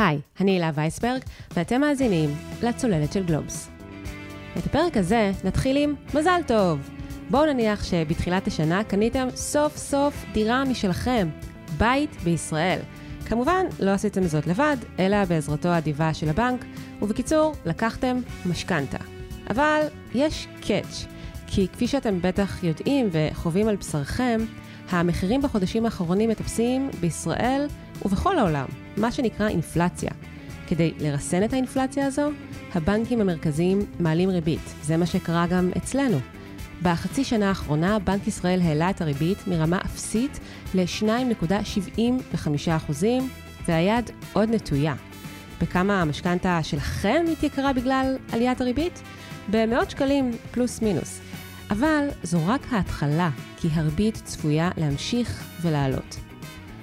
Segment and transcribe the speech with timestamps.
[0.00, 1.20] היי, אני הילה וייסברג,
[1.56, 2.30] ואתם מאזינים
[2.62, 3.70] לצוללת של גלובס.
[4.58, 6.90] את הפרק הזה נתחיל עם מזל טוב.
[7.30, 11.28] בואו נניח שבתחילת השנה קניתם סוף סוף דירה משלכם,
[11.78, 12.78] בית בישראל.
[13.26, 16.64] כמובן, לא עשיתם זאת לבד, אלא בעזרתו האדיבה של הבנק,
[17.02, 18.98] ובקיצור, לקחתם משכנתה.
[19.50, 21.06] אבל יש קאץ',
[21.46, 24.40] כי כפי שאתם בטח יודעים וחווים על בשרכם,
[24.90, 27.66] המחירים בחודשים האחרונים מטפסים בישראל
[28.04, 30.10] ובכל העולם, מה שנקרא אינפלציה.
[30.68, 32.30] כדי לרסן את האינפלציה הזו,
[32.74, 34.74] הבנקים המרכזיים מעלים ריבית.
[34.82, 36.18] זה מה שקרה גם אצלנו.
[36.82, 40.40] בחצי שנה האחרונה בנק ישראל העלה את הריבית מרמה אפסית
[40.74, 42.92] ל-2.75%,
[43.68, 44.94] והיד עוד נטויה.
[45.60, 49.02] בכמה המשכנתה שלכם התייקרה בגלל עליית הריבית?
[49.50, 51.20] במאות שקלים פלוס מינוס.
[51.70, 56.29] אבל זו רק ההתחלה, כי הריבית צפויה להמשיך ולעלות.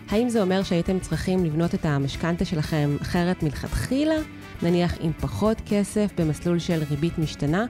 [0.09, 4.15] האם זה אומר שהייתם צריכים לבנות את המשכנתה שלכם אחרת מלכתחילה?
[4.61, 7.65] נניח עם פחות כסף במסלול של ריבית משתנה?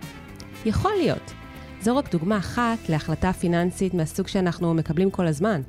[0.66, 1.34] יכול להיות.
[1.82, 5.62] זו רק דוגמה אחת להחלטה פיננסית מהסוג שאנחנו מקבלים כל הזמן.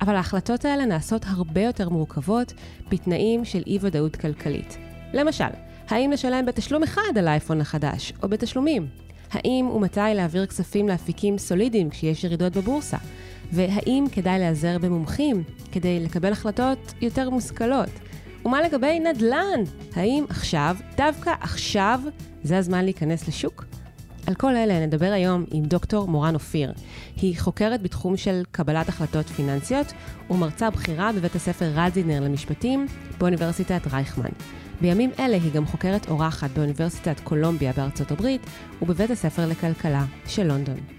[0.00, 2.52] אבל ההחלטות האלה נעשות הרבה יותר מורכבות
[2.88, 4.78] בתנאים של אי-ודאות כלכלית.
[5.14, 5.44] למשל,
[5.88, 8.86] האם לשלם בתשלום אחד על האייפון החדש, או בתשלומים?
[9.32, 12.96] האם ומתי להעביר כספים לאפיקים סולידיים כשיש ירידות בבורסה?
[13.52, 17.90] והאם כדאי להיעזר במומחים כדי לקבל החלטות יותר מושכלות?
[18.44, 19.60] ומה לגבי נדל"ן?
[19.94, 22.00] האם עכשיו, דווקא עכשיו,
[22.42, 23.64] זה הזמן להיכנס לשוק?
[24.26, 26.72] על כל אלה נדבר היום עם דוקטור מורן אופיר.
[27.16, 29.92] היא חוקרת בתחום של קבלת החלטות פיננסיות
[30.30, 32.86] ומרצה בכירה בבית הספר רזינר למשפטים
[33.18, 34.30] באוניברסיטת רייכמן.
[34.80, 38.40] בימים אלה היא גם חוקרת אורחת באוניברסיטת קולומביה בארצות הברית
[38.82, 40.95] ובבית הספר לכלכלה של לונדון.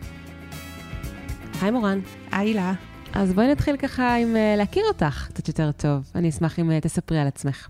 [1.62, 2.00] היי מורן.
[2.32, 2.74] היי לה.
[3.14, 6.12] אז בואי נתחיל ככה עם uh, להכיר אותך קצת יותר טוב.
[6.16, 7.68] אני אשמח אם uh, תספרי על עצמך.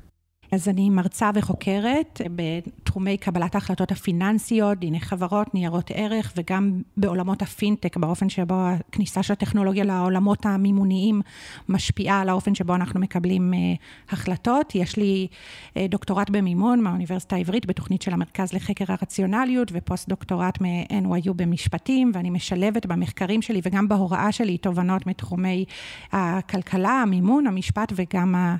[0.51, 7.97] אז אני מרצה וחוקרת בתחומי קבלת ההחלטות הפיננסיות, דיני חברות, ניירות ערך, וגם בעולמות הפינטק,
[7.97, 11.21] באופן שבו הכניסה של הטכנולוגיה לעולמות המימוניים
[11.69, 14.75] משפיעה על האופן שבו אנחנו מקבלים uh, החלטות.
[14.75, 21.33] יש לי uh, דוקטורט במימון מהאוניברסיטה העברית בתוכנית של המרכז לחקר הרציונליות, ופוסט דוקטורט מ-NYU
[21.35, 25.65] במשפטים, ואני משלבת במחקרים שלי וגם בהוראה שלי תובנות מתחומי
[26.11, 28.55] הכלכלה, המימון, המשפט וגם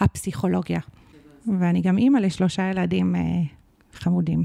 [0.00, 0.80] הפסיכולוגיה.
[1.60, 3.20] ואני גם אימא לשלושה ילדים אה,
[3.92, 4.44] חמודים.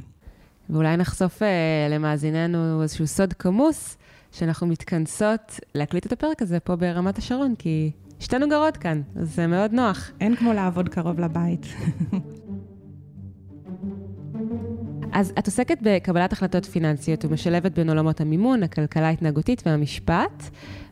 [0.69, 1.47] ואולי נחשוף אה,
[1.89, 3.97] למאזיננו איזשהו סוד כמוס,
[4.31, 9.47] שאנחנו מתכנסות להקליט את הפרק הזה פה ברמת השרון, כי שתינו גרות כאן, אז זה
[9.47, 10.11] מאוד נוח.
[10.21, 11.65] אין כמו לעבוד קרוב לבית.
[15.13, 20.49] אז את עוסקת בקבלת החלטות פיננסיות ומשלבת בין עולמות המימון, הכלכלה ההתנהגותית והמשפט.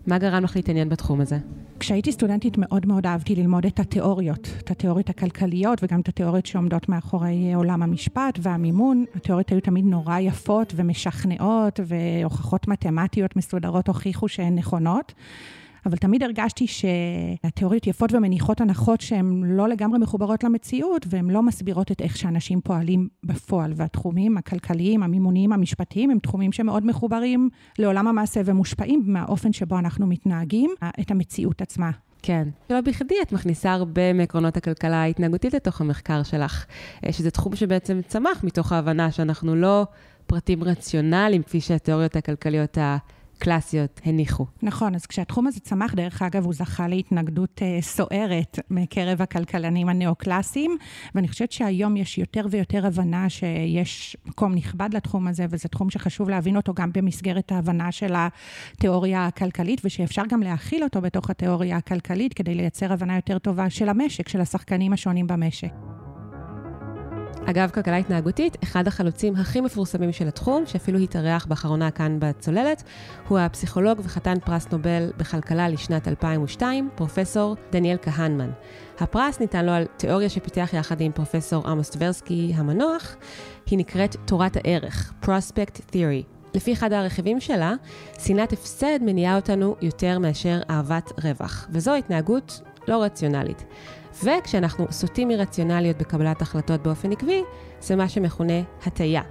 [0.08, 1.38] מה גרם לך להתעניין בתחום הזה?
[1.80, 6.90] כשהייתי סטודנטית מאוד מאוד אהבתי ללמוד את התיאוריות, את התיאוריות הכלכליות וגם את התיאוריות שעומדות
[6.90, 9.06] מאחורי עולם המשפט והמימון.
[9.16, 15.14] התיאוריות היו תמיד נורא יפות ומשכנעות והוכחות מתמטיות מסודרות הוכיחו שהן נכונות.
[15.86, 21.92] אבל תמיד הרגשתי שהתיאוריות יפות ומניחות הנחות שהן לא לגמרי מחוברות למציאות, והן לא מסבירות
[21.92, 23.74] את איך שאנשים פועלים בפועל.
[23.76, 27.50] והתחומים הכלכליים, המימוניים, המשפטיים, הם תחומים שמאוד מחוברים
[27.80, 31.92] לעולם המעשה ומושפעים מהאופן שבו אנחנו מתנהגים, את המציאות עצמה.
[32.22, 32.48] כן.
[32.70, 36.66] לא בכדי את מכניסה הרבה מעקרונות הכלכלה ההתנהגותית לתוך המחקר שלך,
[37.06, 39.86] אה, שזה תחום שבעצם צמח מתוך ההבנה שאנחנו לא
[40.28, 42.98] פרטים רציונליים, כפי שהתיאוריות הכלכליות ה...
[43.42, 44.46] קלאסיות הניחו.
[44.64, 50.78] נכון, אז כשהתחום הזה צמח, דרך אגב, הוא זכה להתנגדות uh, סוערת מקרב הכלכלנים הנאו-קלאסיים,
[51.16, 56.30] ואני חושבת שהיום יש יותר ויותר הבנה שיש מקום נכבד לתחום הזה, וזה תחום שחשוב
[56.30, 62.34] להבין אותו גם במסגרת ההבנה של התיאוריה הכלכלית, ושאפשר גם להכיל אותו בתוך התיאוריה הכלכלית
[62.34, 66.01] כדי לייצר הבנה יותר טובה של המשק, של השחקנים השונים במשק.
[67.46, 72.84] אגב, כלכלה התנהגותית, אחד החלוצים הכי מפורסמים של התחום, שאפילו התארח באחרונה כאן בצוללת,
[73.28, 78.50] הוא הפסיכולוג וחתן פרס נובל בכלכלה לשנת 2002, פרופסור דניאל כהנמן.
[79.00, 83.16] הפרס ניתן לו על תיאוריה שפיתח יחד עם פרופסור עמוס טברסקי המנוח,
[83.66, 86.56] היא נקראת תורת הערך, Prospect Theory.
[86.56, 87.74] לפי אחד הרכיבים שלה,
[88.20, 93.66] שנאת הפסד מניעה אותנו יותר מאשר אהבת רווח, וזו התנהגות לא רציונלית.
[94.24, 97.44] וכשאנחנו סוטים מרציונליות בקבלת החלטות באופן עקבי,
[97.80, 99.22] זה מה שמכונה הטיה.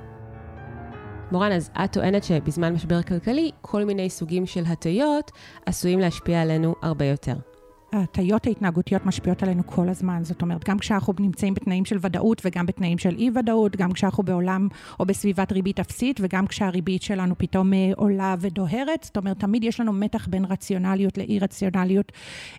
[1.33, 5.31] מורן, אז את טוענת שבזמן משבר כלכלי, כל מיני סוגים של הטיות
[5.67, 7.50] עשויים להשפיע עלינו הרבה יותר.
[7.93, 10.25] ההטיות ההתנהגותיות משפיעות עלינו כל הזמן.
[10.25, 14.69] זאת אומרת, גם כשאנחנו נמצאים בתנאים של ודאות וגם בתנאים של אי-ודאות, גם כשאנחנו בעולם
[15.01, 19.03] או בסביבת ריבית אפסית וגם כשהריבית שלנו פתאום אה, עולה ודוהרת.
[19.05, 22.13] זאת אומרת, תמיד יש לנו מתח בין רציונליות לאי-רציונליות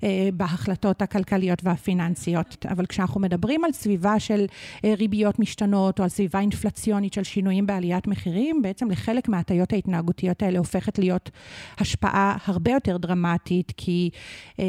[0.04, 2.66] אה, בהחלטות הכלכליות והפיננסיות.
[2.70, 4.46] אבל כשאנחנו מדברים על סביבה של
[4.86, 10.44] אה, ריביות משתנות או על סביבה אינפלציונית של שינויים בעליית מחירים, בעצם לחלק מההטיות ההתנהגותיות
[10.44, 11.30] האלה הופכת להיות
[11.78, 14.10] השפעה הרבה יותר דרמטית, כי
[14.60, 14.66] אה,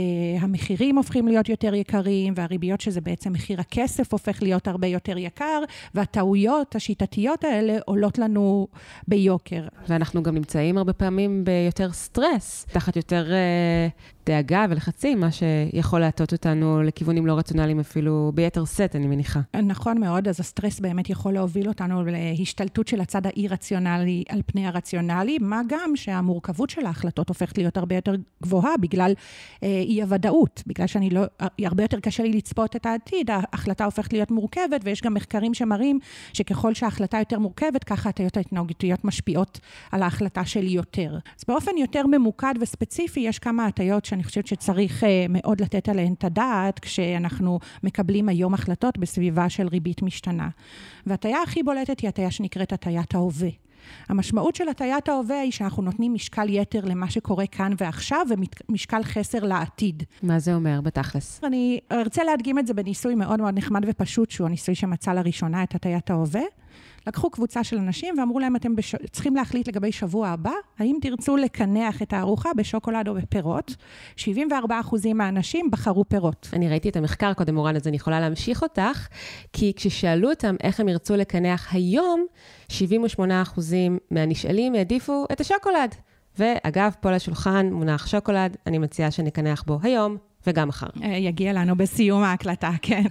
[0.53, 5.63] המחירים הופכים להיות יותר יקרים, והריביות שזה בעצם מחיר הכסף הופך להיות הרבה יותר יקר,
[5.95, 8.67] והטעויות השיטתיות האלה עולות לנו
[9.09, 9.63] ביוקר.
[9.89, 13.89] ואנחנו גם נמצאים הרבה פעמים ביותר סטרס, תחת יותר אה,
[14.27, 19.41] דאגה ולחצים, מה שיכול להטות אותנו לכיוונים לא רציונליים אפילו ביתר שאת, אני מניחה.
[19.63, 25.39] נכון מאוד, אז הסטרס באמת יכול להוביל אותנו להשתלטות של הצד האי-רציונלי על פני הרציונלי,
[25.41, 29.13] מה גם שהמורכבות של ההחלטות הופכת להיות הרבה יותר גבוהה בגלל
[29.63, 31.21] אה, אי-הוודאות, בגלל שאני לא,
[31.59, 35.99] הרבה יותר קשה לי לצפות את העתיד, ההחלטה הופכת להיות מורכבת, ויש גם מחקרים שמראים
[36.33, 39.61] שככל שההחלטה יותר מורכבת, ככה הטיות ההתנהגותיות משפיעות
[39.93, 41.19] על ההחלטה שלי יותר.
[41.39, 46.13] אז באופן יותר ממוקד וספציפי, יש כמה הטיות שאני חושבת שצריך אה, מאוד לתת עליהן
[46.13, 50.49] את הדעת כשאנחנו מקבלים היום החלטות בסביבה של ריבית משתנה.
[51.07, 53.49] והטיה הכי בולטת היא הטיה שנקראת הטיית ההווה.
[54.09, 58.27] המשמעות של הטיית ההווה היא שאנחנו נותנים משקל יתר למה שקורה כאן ועכשיו
[58.69, 60.03] ומשקל חסר לעתיד.
[60.23, 61.41] מה זה אומר בתכלס?
[61.45, 65.75] אני ארצה להדגים את זה בניסוי מאוד מאוד נחמד ופשוט, שהוא הניסוי שמצא לראשונה את
[65.75, 66.43] הטיית ההווה.
[67.07, 68.95] לקחו קבוצה של אנשים ואמרו להם, אתם בש...
[69.11, 73.75] צריכים להחליט לגבי שבוע הבא, האם תרצו לקנח את הארוחה בשוקולד או בפירות?
[74.17, 74.23] 74%
[75.15, 76.49] מהאנשים בחרו פירות.
[76.53, 79.09] אני ראיתי את המחקר קודם, מורן, אז אני יכולה להמשיך אותך,
[79.53, 82.27] כי כששאלו אותם איך הם ירצו לקנח היום,
[82.69, 82.73] 78%
[84.11, 85.95] מהנשאלים העדיפו את השוקולד.
[86.39, 90.17] ואגב, פה לשולחן מונח שוקולד, אני מציעה שנקנח בו היום,
[90.47, 90.87] וגם מחר.
[91.03, 93.05] אה, יגיע לנו בסיום ההקלטה, כן.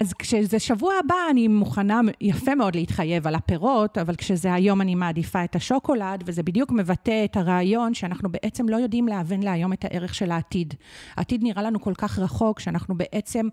[0.00, 4.94] אז כשזה שבוע הבא, אני מוכנה יפה מאוד להתחייב על הפירות, אבל כשזה היום אני
[4.94, 9.84] מעדיפה את השוקולד, וזה בדיוק מבטא את הרעיון שאנחנו בעצם לא יודעים להבין להיום את
[9.84, 10.74] הערך של העתיד.
[11.16, 13.48] העתיד נראה לנו כל כך רחוק, שאנחנו בעצם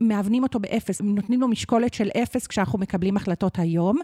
[0.00, 3.98] מאבנים אותו באפס, נותנים לו משקולת של אפס כשאנחנו מקבלים החלטות היום,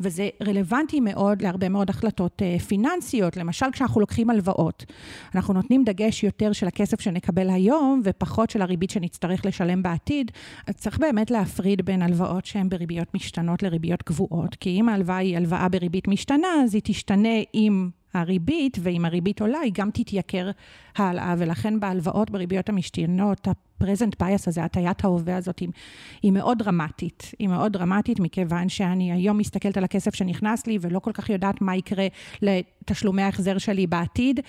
[0.00, 3.36] וזה רלוונטי מאוד להרבה מאוד החלטות אה, פיננסיות.
[3.36, 4.84] למשל, כשאנחנו לוקחים הלוואות,
[5.34, 10.30] אנחנו נותנים דגש יותר של הכסף שנקבל היום, ופחות של הריבית שנצטרך לשלם בעתיד.
[10.66, 15.36] אז צריך באמת להפריד בין הלוואות שהן בריביות משתנות לריביות קבועות, כי אם ההלוואה היא
[15.36, 20.50] הלוואה בריבית משתנה, אז היא תשתנה עם הריבית, ואם הריבית עולה, היא גם תתייקר
[20.96, 23.48] הלאה, ולכן בהלוואות בריביות המשתנות,
[23.80, 25.68] ה-present bias הזה, הטיית ההווה הזאת, היא,
[26.22, 27.32] היא מאוד דרמטית.
[27.38, 31.60] היא מאוד דרמטית מכיוון שאני היום מסתכלת על הכסף שנכנס לי ולא כל כך יודעת
[31.60, 32.06] מה יקרה
[32.42, 34.40] לתשלומי ההחזר שלי בעתיד,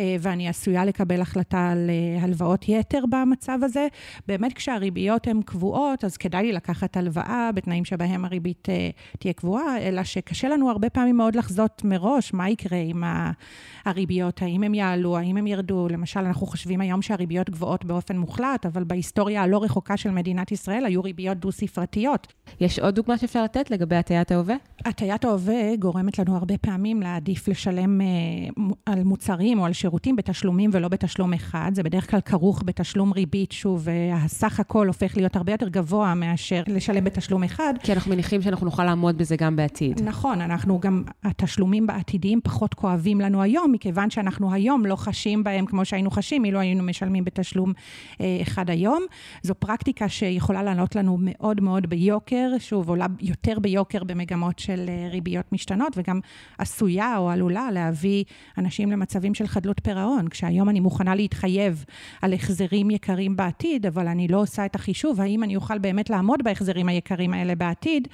[0.00, 3.86] אה, ואני עשויה לקבל החלטה על אה, הלוואות יתר במצב הזה.
[4.28, 9.78] באמת כשהריביות הן קבועות, אז כדאי לי לקחת הלוואה בתנאים שבהם הריבית אה, תהיה קבועה,
[9.78, 13.04] אלא שקשה לנו הרבה פעמים מאוד לחזות מראש מה יקרה עם
[13.84, 15.88] הריביות, האם הם יעלו, האם הם ירדו.
[15.88, 20.84] למשל, אנחנו חושבים היום שהריביות גבוהות באופן מוחלט, אבל בהיסטוריה הלא רחוקה של מדינת ישראל
[20.86, 22.26] היו ריביות דו-ספרתיות.
[22.60, 24.54] יש עוד דוגמה שאפשר לתת לגבי הטיית ההווה?
[24.84, 28.06] הטיית ההווה גורמת לנו הרבה פעמים להעדיף לשלם אה,
[28.86, 31.70] על מוצרים או על שירותים בתשלומים ולא בתשלום אחד.
[31.74, 36.62] זה בדרך כלל כרוך בתשלום ריבית, שוב, והסך הכל הופך להיות הרבה יותר גבוה מאשר
[36.66, 37.74] לשלם בתשלום אחד.
[37.82, 40.02] כי אנחנו מניחים שאנחנו נוכל לעמוד בזה גם בעתיד.
[40.02, 45.66] נכון, אנחנו גם, התשלומים בעתידיים פחות כואבים לנו היום, מכיוון שאנחנו היום לא חשים בהם
[45.66, 47.72] כמו שהיינו חשים, אילו היינו משלמים בתשלום
[48.20, 48.38] אה,
[48.68, 49.06] אחד היום.
[49.42, 55.08] זו פרקטיקה שיכולה לענות לנו מאוד מאוד ביוקר, שוב, עולה יותר ביוקר במגמות של אה,
[55.10, 56.20] ריביות משתנות, וגם
[56.58, 58.24] עשויה או עלולה להביא
[58.58, 60.28] אנשים למצבים של חדלות פירעון.
[60.28, 61.84] כשהיום אני מוכנה להתחייב
[62.22, 66.42] על החזרים יקרים בעתיד, אבל אני לא עושה את החישוב, האם אני אוכל באמת לעמוד
[66.44, 68.08] בהחזרים היקרים האלה בעתיד,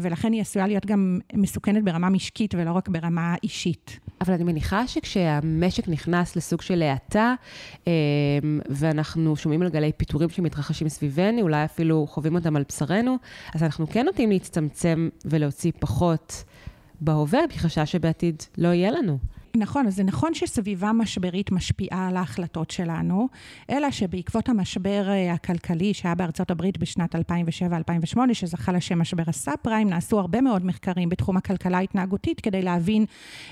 [0.00, 3.98] ולכן היא עשויה להיות גם מסוכנת ברמה משקית ולא רק ברמה אישית.
[4.20, 7.34] אבל אני מניחה שכשהמשק נכנס לסוג של האטה,
[7.86, 7.92] אה,
[8.68, 13.16] ואנחנו שומעים על גלי פיטורים שמתרחשים סביבנו, אולי אפילו חווים אותם על בשרנו,
[13.54, 16.44] אז אנחנו כן נוטים להצטמצם ולהוציא פחות
[17.00, 19.18] בהווה, בחשש שבעתיד לא יהיה לנו.
[19.56, 23.28] נכון, אז זה נכון שסביבה משברית משפיעה על ההחלטות שלנו,
[23.70, 29.88] אלא שבעקבות המשבר אה, הכלכלי שהיה בארצות הברית בשנת 2007-2008, שזכה לשם משבר הסאב פריים,
[29.88, 33.04] נעשו הרבה מאוד מחקרים בתחום הכלכלה ההתנהגותית כדי להבין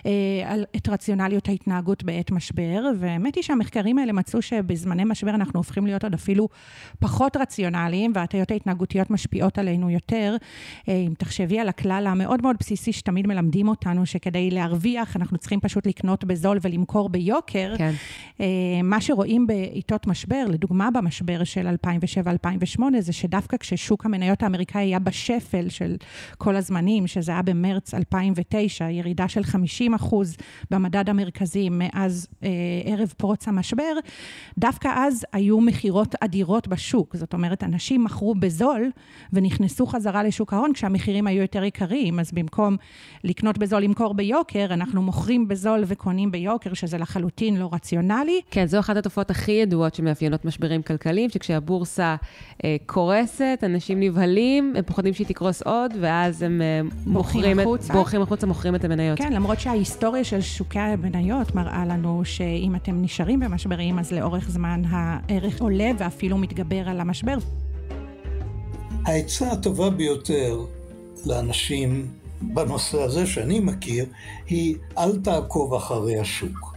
[0.06, 0.12] אה,
[0.44, 5.86] על, את רציונליות ההתנהגות בעת משבר, והאמת היא שהמחקרים האלה מצאו שבזמני משבר אנחנו הופכים
[5.86, 6.48] להיות עוד אפילו
[6.98, 10.36] פחות רציונליים, וההטיות ההתנהגותיות משפיעות עלינו יותר.
[10.88, 15.60] אה, אם תחשבי על הכלל המאוד מאוד בסיסי שתמיד מלמדים אותנו, שכדי להרוויח אנחנו צריכים
[15.60, 17.92] פשוט לקנות בזול ולמכור ביוקר, כן.
[18.40, 18.46] אה,
[18.84, 21.68] מה שרואים בעיתות משבר, לדוגמה במשבר של
[22.78, 25.96] 2007-2008, זה שדווקא כששוק המניות האמריקאי היה בשפל של
[26.38, 30.36] כל הזמנים, שזה היה במרץ 2009, ירידה של 50 אחוז
[30.70, 32.48] במדד המרכזי מאז אה,
[32.84, 33.92] ערב פרוץ המשבר,
[34.58, 37.16] דווקא אז היו מכירות אדירות בשוק.
[37.16, 38.90] זאת אומרת, אנשים מכרו בזול
[39.32, 42.76] ונכנסו חזרה לשוק ההון כשהמחירים היו יותר יקרים, אז במקום
[43.24, 48.40] לקנות בזול, למכור ביוקר, אנחנו מוכרים בזול וקונים ביוקר, שזה לחלוטין לא רציונלי.
[48.50, 52.16] כן, זו אחת התופעות הכי ידועות שמאפיינות משברים כלכליים, שכשהבורסה
[52.64, 57.92] אה, קורסת, אנשים נבהלים, הם פוחדים שהיא תקרוס עוד, ואז הם אה, מוכרים החוצה.
[57.92, 59.18] את, בורחים החוצה, מוכרים את המניות.
[59.18, 64.82] כן, למרות שההיסטוריה של שוקי המניות מראה לנו שאם אתם נשארים במשברים, אז לאורך זמן
[64.88, 67.36] הערך עולה ואפילו מתגבר על המשבר.
[69.04, 70.58] העצה הטובה ביותר
[71.26, 72.06] לאנשים
[72.42, 74.06] בנושא הזה שאני מכיר,
[74.48, 76.76] היא אל תעקוב אחרי השוק.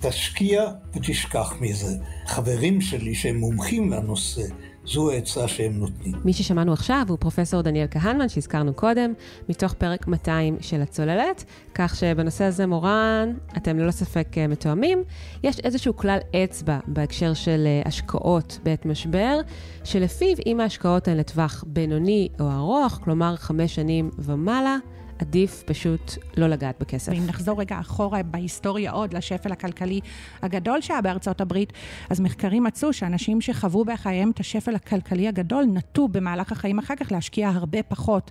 [0.00, 1.96] תשקיע ותשכח מזה.
[2.26, 4.42] חברים שלי שהם מומחים לנושא,
[4.86, 6.14] זו העצה שהם נותנים.
[6.24, 9.12] מי ששמענו עכשיו הוא פרופסור דניאל כהנמן, שהזכרנו קודם,
[9.48, 15.02] מתוך פרק 200 של הצוללת, כך שבנושא הזה, מורן, אתם ללא ספק אה, מתואמים.
[15.42, 19.38] יש איזשהו כלל אצבע בהקשר של אה, השקעות בעת משבר,
[19.84, 24.76] שלפיו אם ההשקעות הן לטווח בינוני או ארוך, כלומר חמש שנים ומעלה,
[25.18, 27.12] עדיף פשוט לא לגעת בכסף.
[27.12, 30.00] ואם נחזור רגע אחורה בהיסטוריה עוד לשפל הכלכלי
[30.42, 31.72] הגדול שהיה בארצות הברית,
[32.10, 37.12] אז מחקרים מצאו שאנשים שחוו בחייהם את השפל הכלכלי הגדול, נטו במהלך החיים אחר כך
[37.12, 38.30] להשקיע הרבה פחות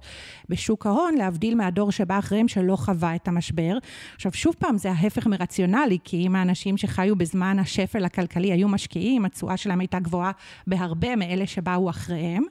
[0.49, 3.77] בשוק ההון, להבדיל מהדור שבא אחריהם שלא חווה את המשבר.
[4.15, 9.25] עכשיו, שוב פעם, זה ההפך מרציונלי, כי אם האנשים שחיו בזמן השפל הכלכלי היו משקיעים,
[9.25, 10.31] התשואה שלהם הייתה גבוהה
[10.67, 12.43] בהרבה מאלה שבאו אחריהם.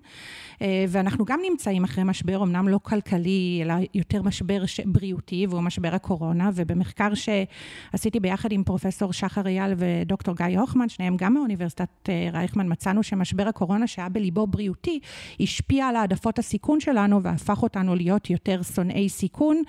[0.63, 5.95] אה, ואנחנו גם נמצאים אחרי משבר, אמנם לא כלכלי, אלא יותר משבר בריאותי, והוא משבר
[5.95, 12.29] הקורונה, ובמחקר שעשיתי ביחד עם פרופסור שחר אייל ודוקטור גיא הוכמן, שניהם גם מאוניברסיטת אה,
[12.33, 15.01] רייכמן, מצאנו שמשבר הקורונה, שהיה בליבו בריאותי,
[15.41, 19.63] השפיע על העדפות הסיכון שלנו והפך אותנו להיות יותר שונאי סיכון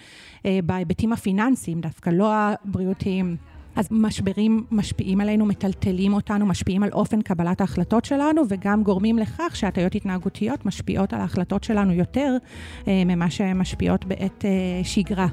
[0.45, 3.54] אה, בהיבטים הפיננסיים, דווקא לא הבריאותיים.
[3.75, 9.55] אז משברים משפיעים עלינו, מטלטלים אותנו, משפיעים על אופן קבלת ההחלטות שלנו, וגם גורמים לכך
[9.55, 12.37] שהטיות התנהגותיות משפיעות על ההחלטות שלנו יותר
[12.87, 15.27] אה, ממה שהן משפיעות בעת אה, שגרה.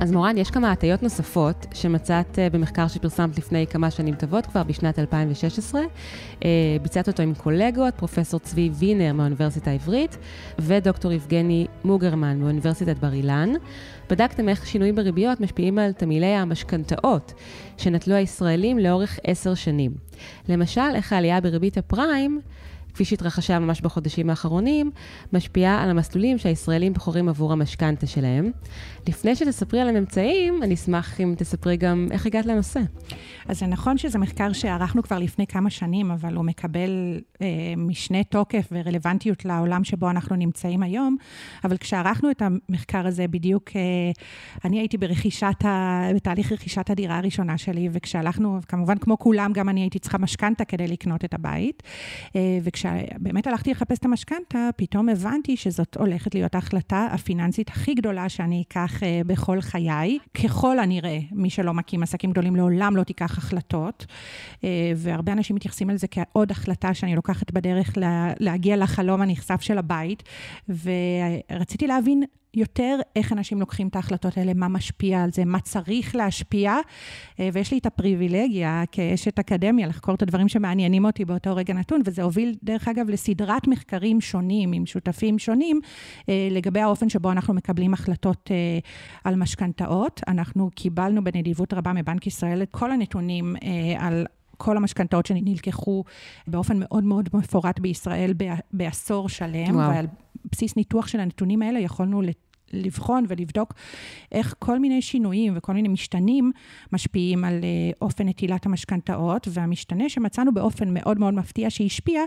[0.00, 4.62] אז מורן, יש כמה הטיות נוספות שמצאת אה, במחקר שפרסמת לפני כמה שנים טובות, כבר
[4.62, 5.80] בשנת 2016.
[6.44, 6.48] אה,
[6.82, 10.16] ביצעת אותו עם קולגות, פרופסור צבי וינר מהאוניברסיטה העברית
[10.58, 13.52] ודוקטור יבגני מוגרמן מאוניברסיטת בר אילן.
[14.10, 17.32] בדקתם איך שינויים בריביות משפיעים על תמהילי המשכנתאות
[17.76, 19.92] שנטלו הישראלים לאורך עשר שנים.
[20.48, 22.40] למשל, איך העלייה בריבית הפריים
[22.96, 24.90] כפי שהתרחשה ממש בחודשים האחרונים,
[25.32, 28.50] משפיעה על המסלולים שהישראלים בוחרים עבור המשכנתה שלהם.
[29.08, 32.80] לפני שתספרי על הממצאים, אני אשמח אם תספרי גם איך הגעת לנושא.
[33.48, 38.24] אז זה נכון שזה מחקר שערכנו כבר לפני כמה שנים, אבל הוא מקבל אה, משנה
[38.24, 41.16] תוקף ורלוונטיות לעולם שבו אנחנו נמצאים היום.
[41.64, 43.80] אבל כשערכנו את המחקר הזה, בדיוק אה,
[44.64, 46.02] אני הייתי ברכישת ה...
[46.14, 50.88] בתהליך רכישת הדירה הראשונה שלי, וכשהלכנו, כמובן כמו כולם, גם אני הייתי צריכה משכנתה כדי
[50.88, 51.82] לקנות את הבית.
[52.36, 52.58] אה,
[52.94, 58.64] וכשבאמת הלכתי לחפש את המשכנתה, פתאום הבנתי שזאת הולכת להיות ההחלטה הפיננסית הכי גדולה שאני
[58.68, 60.18] אקח אה, בכל חיי.
[60.44, 64.06] ככל הנראה, מי שלא מקים עסקים גדולים לעולם לא תיקח החלטות,
[64.64, 67.92] אה, והרבה אנשים מתייחסים על זה כעוד החלטה שאני לוקחת בדרך
[68.40, 70.22] להגיע לחלום הנכסף של הבית,
[70.68, 72.22] ורציתי להבין
[72.56, 76.76] יותר איך אנשים לוקחים את ההחלטות האלה, מה משפיע על זה, מה צריך להשפיע.
[77.40, 82.00] אה, ויש לי את הפריבילגיה כאשת אקדמיה לחקור את הדברים שמעניינים אותי באותו רגע נתון,
[82.04, 85.80] וזה הוביל, דרך אגב, לסדרת מחקרים שונים עם שותפים שונים
[86.28, 88.78] אה, לגבי האופן שבו אנחנו מקבלים החלטות אה,
[89.24, 90.20] על משכנתאות.
[90.28, 93.56] אנחנו קיבלנו בנדיבות רבה מבנק ישראל את כל הנתונים
[93.98, 96.04] על כל המשכנתאות שנלקחו
[96.46, 98.34] באופן מאוד מאוד מפורט בישראל
[98.72, 99.90] בעשור שלם, וואו.
[99.90, 100.06] ועל
[100.52, 102.22] בסיס ניתוח של הנתונים האלה יכולנו
[102.72, 103.72] לבחון ולבדוק
[104.32, 106.52] איך כל מיני שינויים וכל מיני משתנים
[106.92, 112.22] משפיעים על אה, אופן נטילת המשכנתאות, והמשתנה שמצאנו באופן מאוד מאוד מפתיע שהשפיע,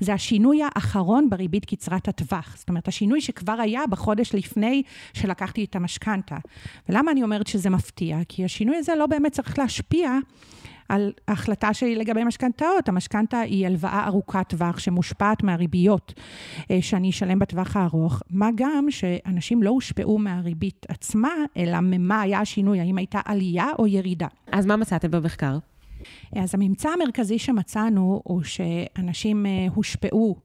[0.00, 2.56] זה השינוי האחרון בריבית קצרת הטווח.
[2.58, 4.82] זאת אומרת, השינוי שכבר היה בחודש לפני
[5.12, 6.36] שלקחתי את המשכנתה.
[6.88, 8.18] ולמה אני אומרת שזה מפתיע?
[8.28, 10.18] כי השינוי הזה לא באמת צריך להשפיע
[10.90, 12.88] על ההחלטה שלי לגבי משכנתאות.
[12.88, 16.14] המשכנתה היא הלוואה ארוכת טווח שמושפעת מהריביות
[16.70, 22.40] אה, שאני אשלם בטווח הארוך, מה גם שאנשים לא הושפעו מהריבית עצמה, אלא ממה היה
[22.40, 24.26] השינוי, האם הייתה עלייה או ירידה.
[24.52, 25.58] אז מה מצאתם במחקר?
[26.36, 30.36] אז הממצא המרכזי שמצאנו הוא שאנשים אה, הושפעו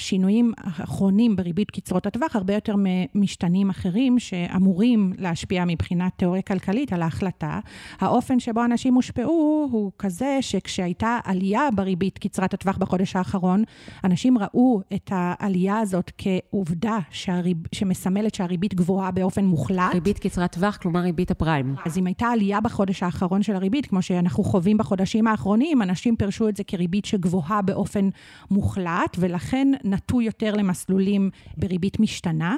[0.00, 7.02] השינויים האחרונים בריבית קצרות הטווח הרבה יותר ממשתנים אחרים שאמורים להשפיע מבחינה תיאוריה כלכלית על
[7.02, 7.60] ההחלטה.
[8.00, 13.64] האופן שבו אנשים הושפעו הוא כזה שכשהייתה עלייה בריבית קצרת הטווח בחודש האחרון,
[14.04, 19.94] אנשים ראו את העלייה הזאת כעובדה שהריב, שמסמלת שהריבית גבוהה באופן מוחלט.
[19.94, 21.74] ריבית קצרת טווח, כלומר ריבית הפריים.
[21.86, 26.48] אז אם הייתה עלייה בחודש האחרון של הריבית, כמו שאנחנו חווים בחודשים האחרונים, אנשים פירשו
[26.48, 28.08] את זה כריבית שגבוהה באופן
[28.50, 32.56] מוחלט, ולכן נטו יותר למסלולים בריבית משתנה.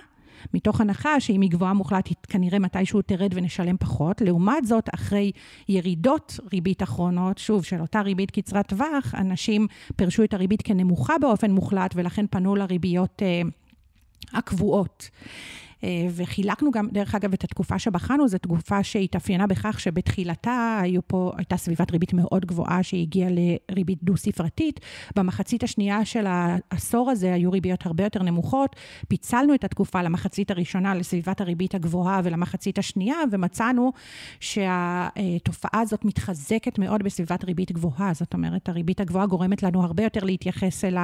[0.55, 4.21] מתוך הנחה שאם היא גבוהה מוחלט, היא כנראה מתישהו תרד ונשלם פחות.
[4.21, 5.33] לעומת זאת, אחרי
[5.69, 11.51] ירידות ריבית אחרונות, שוב, של אותה ריבית קצרת טווח, אנשים פירשו את הריבית כנמוכה באופן
[11.51, 13.43] מוחלט, ולכן פנו לריביות אה,
[14.33, 15.11] הקבועות.
[15.85, 21.33] אה, וחילקנו גם, דרך אגב, את התקופה שבחנו, זו תקופה שהתאפיינה בכך שבתחילתה היו פה,
[21.37, 23.31] הייתה סביבת ריבית מאוד גבוהה שהגיעה
[23.71, 24.81] לריבית דו-ספרתית.
[25.17, 28.77] במחצית השנייה של העשור הזה היו ריביות הרבה יותר נמוכות.
[29.09, 33.93] פיצלנו את התקופה למחצית הראשונה, לסביבת הריבית הגבוהה ולמחצית השנייה, ומצאנו
[34.41, 38.15] שהתופעה הזאת מתחזקת מאוד בסביבת ריבית גבוהה.
[38.15, 40.97] זאת אומרת, הריבית הגבוהה גורמת לנו הרבה יותר להתייחס אל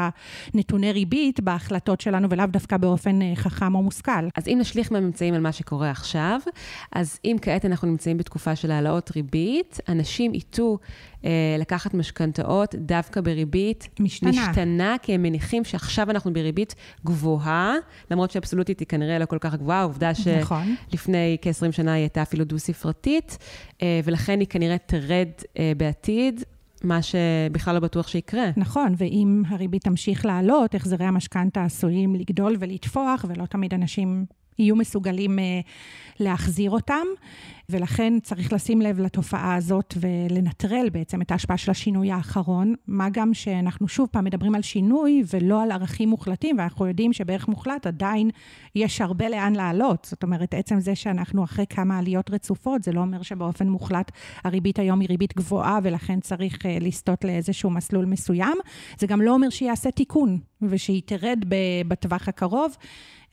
[0.54, 4.28] הנתוני ריבית בהחלטות שלנו, ולאו דווקא באופן אה, חכם או מושכל.
[4.36, 6.40] אז נשליך מהממצאים על מה שקורה עכשיו,
[6.92, 10.78] אז אם כעת אנחנו נמצאים בתקופה של העלאות ריבית, אנשים ייטו
[11.24, 14.30] אה, לקחת משכנתאות דווקא בריבית משתנה.
[14.30, 17.74] משתנה, כי הם מניחים שעכשיו אנחנו בריבית גבוהה,
[18.10, 20.10] למרות שאבסולוטית היא כנראה לא כל כך גבוהה, העובדה
[20.40, 20.74] נכון.
[20.90, 23.38] שלפני כ-20 שנה היא הייתה אפילו דו-ספרתית,
[23.82, 26.44] אה, ולכן היא כנראה תרד אה, בעתיד.
[26.84, 28.50] מה שבכלל לא בטוח שיקרה.
[28.56, 34.26] נכון, ואם הריבית תמשיך לעלות, החזרי המשכנתה עשויים לגדול ולטפוח, ולא תמיד אנשים
[34.58, 35.60] יהיו מסוגלים אה,
[36.20, 37.06] להחזיר אותם,
[37.70, 43.34] ולכן צריך לשים לב לתופעה הזאת ולנטרל בעצם את ההשפעה של השינוי האחרון, מה גם
[43.34, 48.30] שאנחנו שוב פעם מדברים על שינוי ולא על ערכים מוחלטים, ואנחנו יודעים שבערך מוחלט עדיין
[48.74, 50.06] יש הרבה לאן לעלות.
[50.10, 54.12] זאת אומרת, עצם זה שאנחנו אחרי כמה עליות רצופות, זה לא אומר שבאופן מוחלט
[54.44, 58.56] הריבית היום היא ריבית גבוהה, ולכן צריך אה, לסטות לאיזשהו מסלול מסוים.
[58.98, 61.44] זה גם לא אומר שיעשה תיקון ושהיא תרד
[61.88, 62.76] בטווח הקרוב.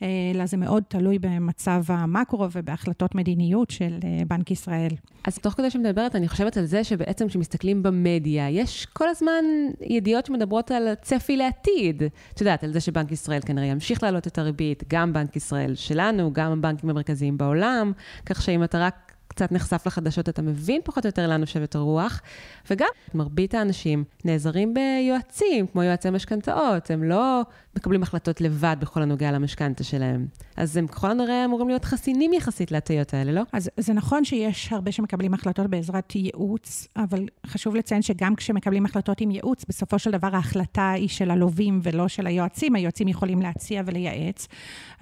[0.02, 4.90] אלא זה מאוד תלוי במצב המקרו ובהחלטות מדיניות של אה, בנק ישראל.
[5.24, 9.44] אז תוך כדי שמדברת, אני חושבת על זה שבעצם כשמסתכלים במדיה, יש כל הזמן
[9.80, 12.02] ידיעות שמדברות על צפי לעתיד.
[12.34, 16.32] את יודעת, על זה שבנק ישראל כנראה ימשיך להעלות את הריבית, גם בנק ישראל שלנו,
[16.32, 17.92] גם הבנקים המרכזיים בעולם,
[18.26, 19.05] כך שאם אתה רק
[19.36, 22.22] קצת נחשף לחדשות, אתה מבין פחות או יותר לאן נושבת הרוח.
[22.70, 27.42] וגם, מרבית האנשים נעזרים ביועצים, כמו יועצי משכנתאות, הם לא
[27.76, 30.26] מקבלים החלטות לבד בכל הנוגע למשכנתה שלהם.
[30.56, 33.42] אז הם ככל הנראה אמורים להיות חסינים יחסית להטיות האלה, לא?
[33.52, 39.20] אז זה נכון שיש הרבה שמקבלים החלטות בעזרת ייעוץ, אבל חשוב לציין שגם כשמקבלים החלטות
[39.20, 42.74] עם ייעוץ, בסופו של דבר ההחלטה היא של הלווים ולא של היועצים.
[42.74, 44.48] היועצים יכולים להציע ולייעץ.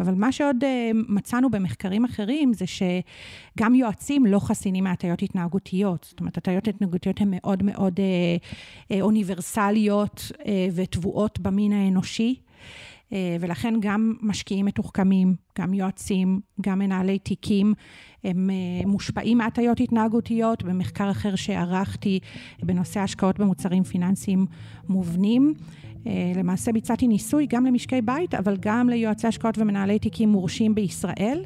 [0.00, 0.66] אבל מה שעוד uh,
[1.08, 6.06] מצאנו במחקרים אחרים זה שגם יועצים לא חסינים מהטיות התנהגותיות.
[6.10, 8.00] זאת אומרת, הטיות התנהגותיות הן מאוד מאוד uh,
[8.92, 12.34] uh, אוניברסליות uh, וטבועות במין האנושי.
[13.40, 17.74] ולכן גם משקיעים מתוחכמים, גם יועצים, גם מנהלי תיקים,
[18.24, 18.50] הם
[18.86, 20.62] מושפעים מהטיות התנהגותיות.
[20.62, 22.20] במחקר אחר שערכתי
[22.62, 24.46] בנושא השקעות במוצרים פיננסיים
[24.88, 25.54] מובנים,
[26.36, 31.44] למעשה ביצעתי ניסוי גם למשקי בית, אבל גם ליועצי השקעות ומנהלי תיקים מורשים בישראל,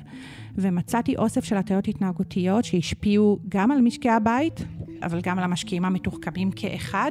[0.59, 4.65] ומצאתי אוסף של הטיות התנהגותיות שהשפיעו גם על משקי הבית,
[5.03, 7.11] אבל גם על המשקיעים המתוחכמים כאחד.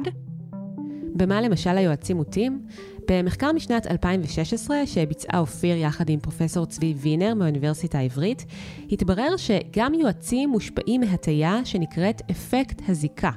[1.14, 2.62] במה למשל היועצים מוטים?
[3.10, 8.44] במחקר משנת 2016 שביצעה אופיר יחד עם פרופסור צבי וינר מהאוניברסיטה העברית,
[8.92, 13.30] התברר שגם יועצים מושפעים מהטיה שנקראת אפקט הזיקה,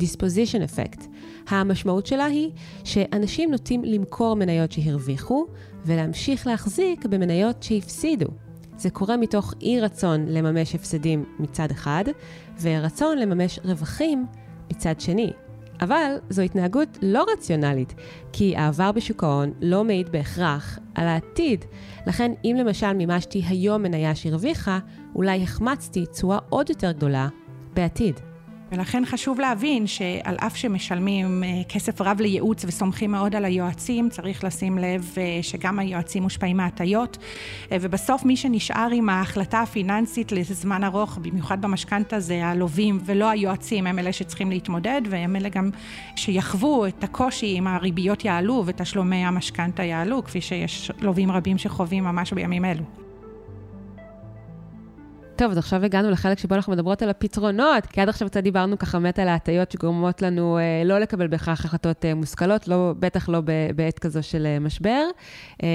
[0.00, 1.06] disposition effect.
[1.48, 2.50] המשמעות שלה היא
[2.84, 5.46] שאנשים נוטים למכור מניות שהרוויחו
[5.84, 8.47] ולהמשיך להחזיק במניות שהפסידו.
[8.78, 12.04] זה קורה מתוך אי רצון לממש הפסדים מצד אחד,
[12.60, 14.26] ורצון לממש רווחים
[14.70, 15.32] מצד שני.
[15.80, 17.94] אבל זו התנהגות לא רציונלית,
[18.32, 21.64] כי העבר בשוק ההון לא מעיד בהכרח על העתיד.
[22.06, 24.78] לכן, אם למשל מימשתי היום מניה שהרוויחה,
[25.14, 27.28] אולי החמצתי תשואה עוד יותר גדולה
[27.74, 28.27] בעתיד.
[28.72, 34.44] ולכן חשוב להבין שעל אף שמשלמים אה, כסף רב לייעוץ וסומכים מאוד על היועצים, צריך
[34.44, 37.18] לשים לב אה, שגם היועצים מושפעים מהטיות.
[37.72, 43.86] אה, ובסוף מי שנשאר עם ההחלטה הפיננסית לזמן ארוך, במיוחד במשכנתה, זה הלווים ולא היועצים,
[43.86, 45.70] הם אלה שצריכים להתמודד, והם אלה גם
[46.16, 52.32] שיחוו את הקושי אם הריביות יעלו ותשלומי המשכנתה יעלו, כפי שיש לווים רבים שחווים ממש
[52.32, 53.07] בימים אלו.
[55.38, 58.78] טוב, אז עכשיו הגענו לחלק שבו אנחנו מדברות על הפתרונות, כי עד עכשיו קצת דיברנו
[58.78, 63.28] ככה באמת על ההטיות שגורמות לנו אה, לא לקבל בהכרח החלטות אה, מושכלות, לא, בטח
[63.28, 63.40] לא
[63.76, 65.04] בעת כזו של אה, משבר.
[65.62, 65.68] אה,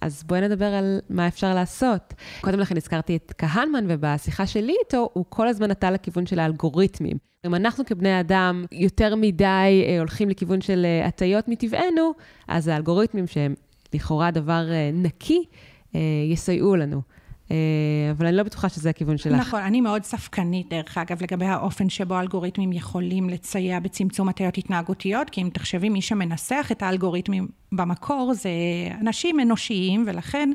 [0.00, 2.14] אז בואי נדבר על מה אפשר לעשות.
[2.40, 7.16] קודם לכן הזכרתי את כהנמן, ובשיחה שלי איתו, הוא כל הזמן נטה לכיוון של האלגוריתמים.
[7.46, 12.12] אם אנחנו כבני אדם יותר מדי אה, הולכים לכיוון של אה, הטיות מטבענו,
[12.48, 13.54] אז האלגוריתמים שהם
[13.94, 15.44] לכאורה דבר אה, נקי,
[15.94, 16.00] אה,
[16.32, 17.02] יסייעו לנו.
[17.52, 19.40] אה, אבל אני לא בטוחה שזה הכיוון שלך.
[19.40, 25.30] נכון, אני מאוד ספקנית, דרך אגב, לגבי האופן שבו אלגוריתמים יכולים לסייע בצמצום הטיות התנהגותיות,
[25.30, 28.50] כי אם תחשבי, מי שמנסח את האלגוריתמים במקור זה
[29.00, 30.50] אנשים אנושיים, ולכן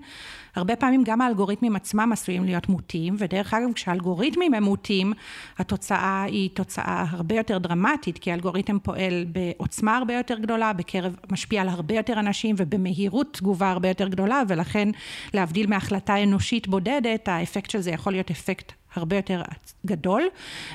[0.58, 5.14] הרבה פעמים גם האלגוריתמים עצמם עשויים להיות מוטים, ודרך אגב, כשהאלגוריתמים הם מוטים,
[5.58, 11.62] התוצאה היא תוצאה הרבה יותר דרמטית, כי האלגוריתם פועל בעוצמה הרבה יותר גדולה, בקרב, משפיע
[11.62, 14.90] על הרבה יותר אנשים ובמהירות תגובה הרבה יותר גדולה, ולכן
[15.34, 19.42] להבדיל מהחלטה אנושית בודדת, האפקט של זה יכול להיות אפקט הרבה יותר
[19.86, 20.24] גדול,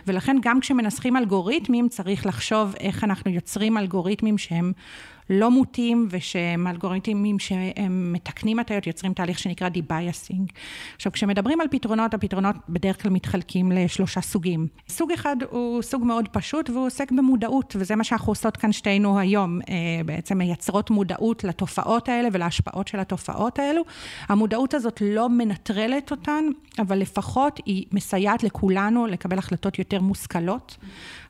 [0.07, 4.73] ולכן גם כשמנסחים אלגוריתמים צריך לחשוב איך אנחנו יוצרים אלגוריתמים שהם
[5.31, 10.51] לא מוטים ושהם אלגוריתמים שהם מתקנים הטיות, יוצרים תהליך שנקרא debiasing.
[10.97, 14.67] עכשיו, כשמדברים על פתרונות, הפתרונות בדרך כלל מתחלקים לשלושה סוגים.
[14.89, 19.19] סוג אחד הוא סוג מאוד פשוט והוא עוסק במודעות, וזה מה שאנחנו עושות כאן שתינו
[19.19, 23.83] היום, אה, בעצם מייצרות מודעות לתופעות האלה ולהשפעות של התופעות האלו.
[24.29, 26.45] המודעות הזאת לא מנטרלת אותן,
[26.79, 30.77] אבל לפחות היא מסייעת לכולנו לקבל החלטות יותר מושכלות.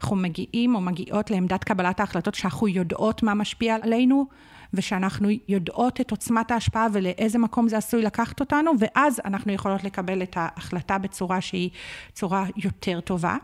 [0.00, 4.26] אנחנו מגיעים או מגיעות לעמדת קבלת ההחלטות שאנחנו יודעות מה משפיע עלינו,
[4.74, 10.22] ושאנחנו יודעות את עוצמת ההשפעה ולאיזה מקום זה עשוי לקחת אותנו, ואז אנחנו יכולות לקבל
[10.22, 11.70] את ההחלטה בצורה שהיא
[12.12, 13.36] צורה יותר טובה.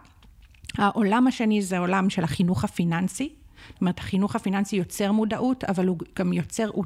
[0.78, 3.32] העולם השני זה עולם של החינוך הפיננסי.
[3.68, 6.84] זאת אומרת, החינוך הפיננסי יוצר מודעות, אבל הוא גם יוצר, הוא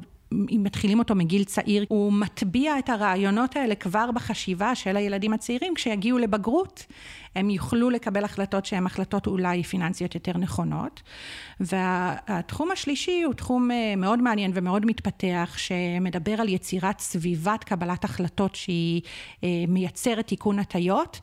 [0.51, 5.73] אם מתחילים אותו מגיל צעיר, הוא מטביע את הרעיונות האלה כבר בחשיבה של הילדים הצעירים,
[5.75, 6.85] כשיגיעו לבגרות,
[7.35, 11.01] הם יוכלו לקבל החלטות שהן החלטות אולי פיננסיות יותר נכונות.
[11.59, 18.55] והתחום השלישי הוא תחום אה, מאוד מעניין ומאוד מתפתח, שמדבר על יצירת סביבת קבלת החלטות
[18.55, 19.01] שהיא
[19.43, 21.19] אה, מייצרת תיקון הטיות,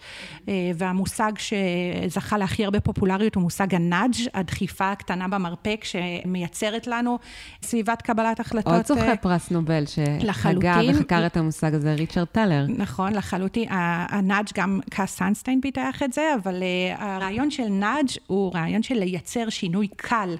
[0.49, 7.19] אה, והמושג שזכה להכי הרבה פופולריות הוא מושג ה nudge, הדחיפה הקטנה במרפק, שמייצרת לנו
[7.63, 8.73] סביבת קבלת החלטות.
[8.73, 12.67] עוד זוכה פרס נובל, שהגה וחקר את המושג הזה, ריצ'רד טלר.
[12.69, 13.69] נכון, לחלוטין.
[13.71, 16.63] ה nudge גם קאס סאנסטיין פיתח את זה, אבל
[16.97, 20.37] הרעיון של nudge הוא רעיון של לייצר שינוי קל.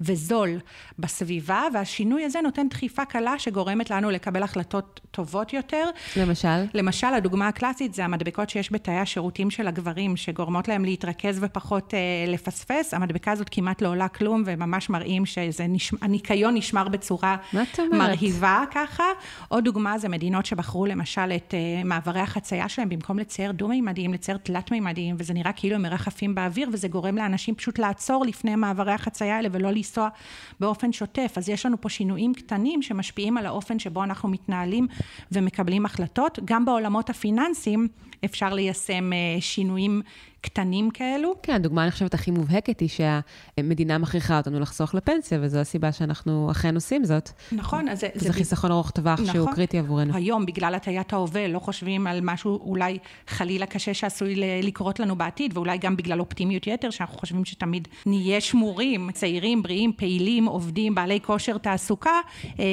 [0.00, 0.58] וזול
[0.98, 5.84] בסביבה, והשינוי הזה נותן דחיפה קלה שגורמת לנו לקבל החלטות טובות יותר.
[6.16, 6.64] למשל?
[6.74, 11.98] למשל, הדוגמה הקלאסית זה המדבקות שיש בתאי השירותים של הגברים, שגורמות להם להתרכז ופחות אה,
[12.32, 12.94] לפספס.
[12.94, 17.36] המדבקה הזאת כמעט לא עולה כלום, וממש מראים שהניקיון נשמר בצורה
[17.92, 19.04] מרהיבה ככה.
[19.48, 24.36] עוד דוגמה זה מדינות שבחרו למשל את אה, מעברי החצייה שלהם, במקום לצייר דו-מימדיים, לצייר
[24.36, 29.36] תלת-מימדיים, וזה נראה כאילו הם מרחפים באוויר, וזה גורם לאנשים פשוט לעצור לפני מעברי החצייה
[29.36, 30.08] האלה ולא לנסוע
[30.60, 31.32] באופן שוטף.
[31.36, 34.86] אז יש לנו פה שינויים קטנים שמשפיעים על האופן שבו אנחנו מתנהלים
[35.32, 36.38] ומקבלים החלטות.
[36.44, 37.88] גם בעולמות הפיננסיים
[38.24, 40.02] אפשר ליישם אה, שינויים
[40.42, 41.34] קטנים כאלו.
[41.42, 46.50] כן, הדוגמה, אני חושבת, הכי מובהקת היא שהמדינה מכריחה אותנו לחסוך לפנסיה, וזו הסיבה שאנחנו
[46.50, 47.30] אכן עושים זאת.
[47.52, 48.08] נכון, אז זה...
[48.14, 49.34] זה, זה חיסכון ארוך טווח נכון.
[49.34, 50.14] שהוא קריטי עבורנו.
[50.14, 55.56] היום, בגלל הטיית ההווה, לא חושבים על משהו אולי חלילה קשה שעשוי לקרות לנו בעתיד,
[55.56, 61.20] ואולי גם בגלל אופטימיות יתר, שאנחנו חושבים שתמיד נהיה שמורים, צעירים, בריאים, פעילים, עובדים, בעלי
[61.20, 62.10] כושר תעסוקה.
[62.60, 62.64] אה,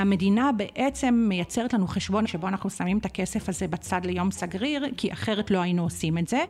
[0.00, 5.12] המדינה בעצם מייצרת לנו חשבון שבו אנחנו שמים את הכסף הזה בצד ליום סגריר, כי
[5.12, 6.44] אחרת לא היינו עושים את זה.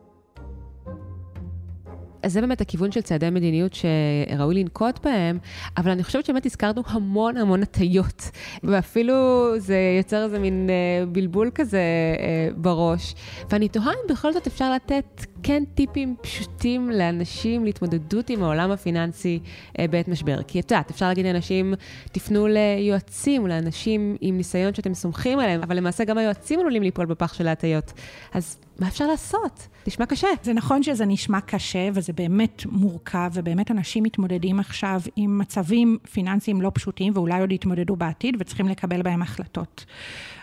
[2.26, 5.38] אז זה באמת הכיוון של צעדי מדיניות שראוי לנקוט בהם,
[5.76, 8.30] אבל אני חושבת שבאמת הזכרנו המון המון הטיות,
[8.64, 9.14] ואפילו
[9.58, 11.80] זה יוצר איזה מין אה, בלבול כזה
[12.18, 13.14] אה, בראש.
[13.50, 19.40] ואני תוהה אם בכל זאת אפשר לתת כן טיפים פשוטים לאנשים להתמודדות עם העולם הפיננסי
[19.78, 20.42] אה, בעת משבר.
[20.42, 21.74] כי את יודעת, אפשר להגיד לאנשים,
[22.12, 27.34] תפנו ליועצים, לאנשים עם ניסיון שאתם סומכים עליהם, אבל למעשה גם היועצים עלולים ליפול בפח
[27.34, 27.92] של ההטיות.
[28.32, 29.68] אז מה אפשר לעשות?
[29.86, 30.28] נשמע קשה.
[30.42, 36.60] זה נכון שזה נשמע קשה, וזה באמת מורכב, ובאמת אנשים מתמודדים עכשיו עם מצבים פיננסיים
[36.60, 39.84] לא פשוטים, ואולי עוד יתמודדו בעתיד, וצריכים לקבל בהם החלטות.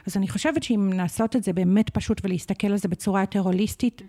[0.08, 4.02] אז אני חושבת שאם לעשות את זה באמת פשוט ולהסתכל על זה בצורה יותר הוליסטית,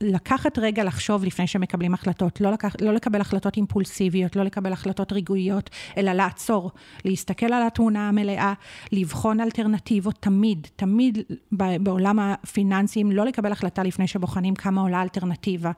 [0.00, 5.12] לקחת רגע לחשוב לפני שמקבלים החלטות, לא, לקח, לא לקבל החלטות אימפולסיביות, לא לקבל החלטות
[5.12, 6.70] רגועיות, אלא לעצור,
[7.04, 8.52] להסתכל על התמונה המלאה,
[8.92, 11.18] לבחון אלטרנטיבות תמיד, תמיד
[11.52, 15.72] בעולם הפיננסים, לא לקבל החלטה לפני שבוחנים כמה עולה אלטרנטיבה.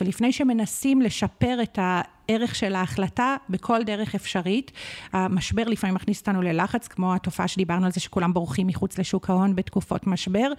[0.00, 2.00] ולפני שמנסים לשפר את ה...
[2.28, 4.72] הערך של ההחלטה בכל דרך אפשרית.
[5.12, 9.54] המשבר לפעמים מכניס אותנו ללחץ, כמו התופעה שדיברנו על זה שכולם בורחים מחוץ לשוק ההון
[9.56, 10.52] בתקופות משבר,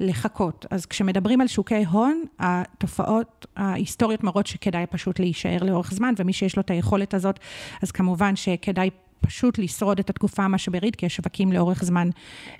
[0.00, 0.66] לחכות.
[0.70, 6.56] אז כשמדברים על שוקי הון, התופעות ההיסטוריות מראות שכדאי פשוט להישאר לאורך זמן, ומי שיש
[6.56, 7.40] לו את היכולת הזאת,
[7.82, 12.08] אז כמובן שכדאי פשוט לשרוד את התקופה המשברית, כי השווקים לאורך זמן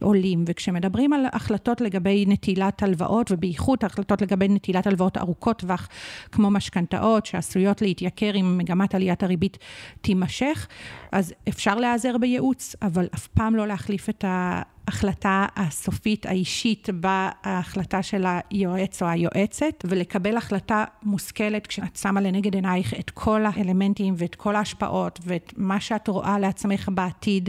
[0.01, 0.45] עולים.
[0.47, 5.89] וכשמדברים על החלטות לגבי נטילת הלוואות, ובייחוד החלטות לגבי נטילת הלוואות ארוכות טווח,
[6.33, 9.59] כמו משכנתאות, שעשויות להתייקר אם מגמת עליית הריבית
[10.01, 10.67] תימשך,
[11.13, 14.63] אז אפשר להיעזר בייעוץ, אבל אף פעם לא להחליף את ה...
[14.87, 22.95] ההחלטה הסופית האישית בהחלטה של היועץ או היועצת, ולקבל החלטה מושכלת כשאת שמה לנגד עינייך
[22.95, 27.49] את כל האלמנטים ואת כל ההשפעות ואת מה שאת רואה לעצמך בעתיד,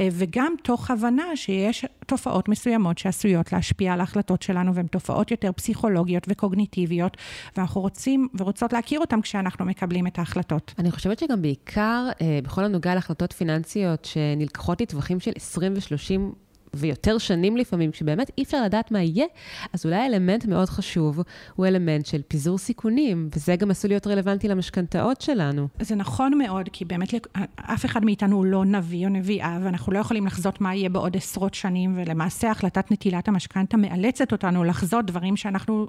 [0.00, 6.26] וגם תוך הבנה שיש תופעות מסוימות שעשויות להשפיע על ההחלטות שלנו, והן תופעות יותר פסיכולוגיות
[6.28, 7.16] וקוגניטיביות,
[7.56, 10.74] ואנחנו רוצים ורוצות להכיר אותן כשאנחנו מקבלים את ההחלטות.
[10.78, 17.18] אני חושבת שגם בעיקר, אה, בכל הנוגע להחלטות פיננסיות שנלקחות לטווחים של 20 ו-30 ויותר
[17.18, 19.26] שנים לפעמים, כשבאמת אי אפשר לדעת מה יהיה,
[19.72, 21.20] אז אולי אלמנט מאוד חשוב
[21.54, 25.68] הוא אלמנט של פיזור סיכונים, וזה גם עשוי להיות רלוונטי למשכנתאות שלנו.
[25.80, 27.14] זה נכון מאוד, כי באמת
[27.56, 31.16] אף אחד מאיתנו הוא לא נביא או נביאה, ואנחנו לא יכולים לחזות מה יהיה בעוד
[31.16, 35.86] עשרות שנים, ולמעשה החלטת נטילת המשכנתה מאלצת אותנו לחזות דברים שאנחנו,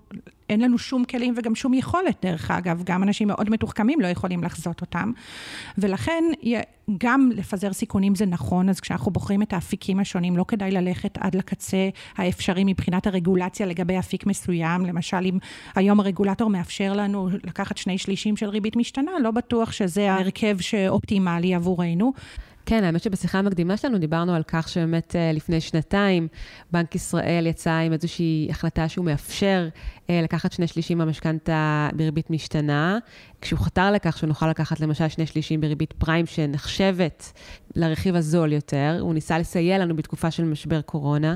[0.49, 4.43] אין לנו שום כלים וגם שום יכולת, דרך אגב, גם אנשים מאוד מתוחכמים לא יכולים
[4.43, 5.11] לחזות אותם,
[5.77, 6.23] ולכן
[6.97, 11.35] גם לפזר סיכונים זה נכון, אז כשאנחנו בוחרים את האפיקים השונים, לא כדאי ללכת עד
[11.35, 14.85] לקצה האפשרי מבחינת הרגולציה לגבי אפיק מסוים.
[14.85, 15.37] למשל, אם
[15.75, 21.55] היום הרגולטור מאפשר לנו לקחת שני שלישים של ריבית משתנה, לא בטוח שזה ההרכב שאופטימלי
[21.55, 22.13] עבורנו.
[22.69, 26.27] כן, האמת שבשיחה המקדימה שלנו דיברנו על כך שבאמת אה, לפני שנתיים
[26.71, 29.67] בנק ישראל יצא עם איזושהי החלטה שהוא מאפשר
[30.09, 32.97] אה, לקחת שני שלישים מהמשכנתה בריבית משתנה,
[33.41, 37.31] כשהוא חתר לכך שנוכל לקחת למשל שני שלישים בריבית פריים שנחשבת
[37.75, 41.35] לרכיב הזול יותר, הוא ניסה לסייע לנו בתקופה של משבר קורונה,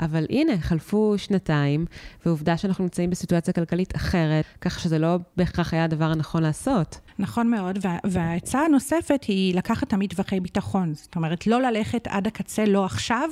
[0.00, 1.86] אבל הנה, חלפו שנתיים,
[2.26, 7.00] ועובדה שאנחנו נמצאים בסיטואציה כלכלית אחרת, כך שזה לא בהכרח היה הדבר הנכון לעשות.
[7.18, 10.94] נכון מאוד, וה, והעצה הנוספת היא לקחת תמיד טווחי ביטחון.
[10.94, 13.28] זאת אומרת, לא ללכת עד הקצה, לא עכשיו,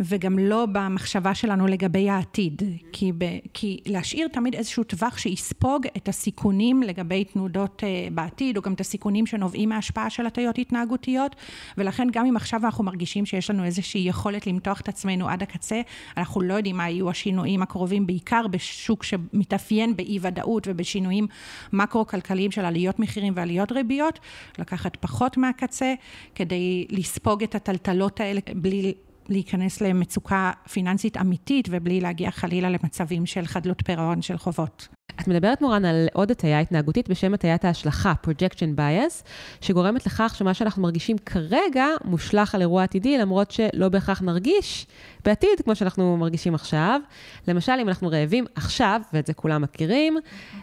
[0.00, 2.62] וגם לא במחשבה שלנו לגבי העתיד.
[2.92, 8.62] כי, ב, כי להשאיר תמיד איזשהו טווח שיספוג את הסיכונים לגבי תנודות uh, בעתיד, או
[8.62, 11.36] גם את הסיכונים שנובעים מההשפעה של הטיות התנהגותיות,
[11.78, 15.80] ולכן גם אם עכשיו אנחנו מרגישים שיש לנו איזושהי יכולת למתוח את עצמנו עד הקצה,
[16.16, 21.26] אנחנו לא יודעים מה יהיו השינויים הקרובים, בעיקר בשוק שמתאפיין באי ודאות ובשינויים
[21.72, 24.18] מקרו-כלכליים של עליות מחירים ועליות ריביות,
[24.58, 25.94] לקחת פחות מהקצה
[26.34, 28.94] כדי לספוג את הטלטלות האלה בלי
[29.30, 34.88] להיכנס למצוקה פיננסית אמיתית ובלי להגיע חלילה למצבים של חדלות פירעון של חובות.
[35.20, 39.24] את מדברת, מורן, על עוד הטיה התנהגותית בשם הטיית ההשלכה, projection bias,
[39.60, 44.86] שגורמת לכך שמה שאנחנו מרגישים כרגע מושלך על אירוע עתידי, למרות שלא בהכרח נרגיש
[45.24, 47.00] בעתיד, כמו שאנחנו מרגישים עכשיו.
[47.48, 50.16] למשל, אם אנחנו רעבים עכשיו, ואת זה כולם מכירים,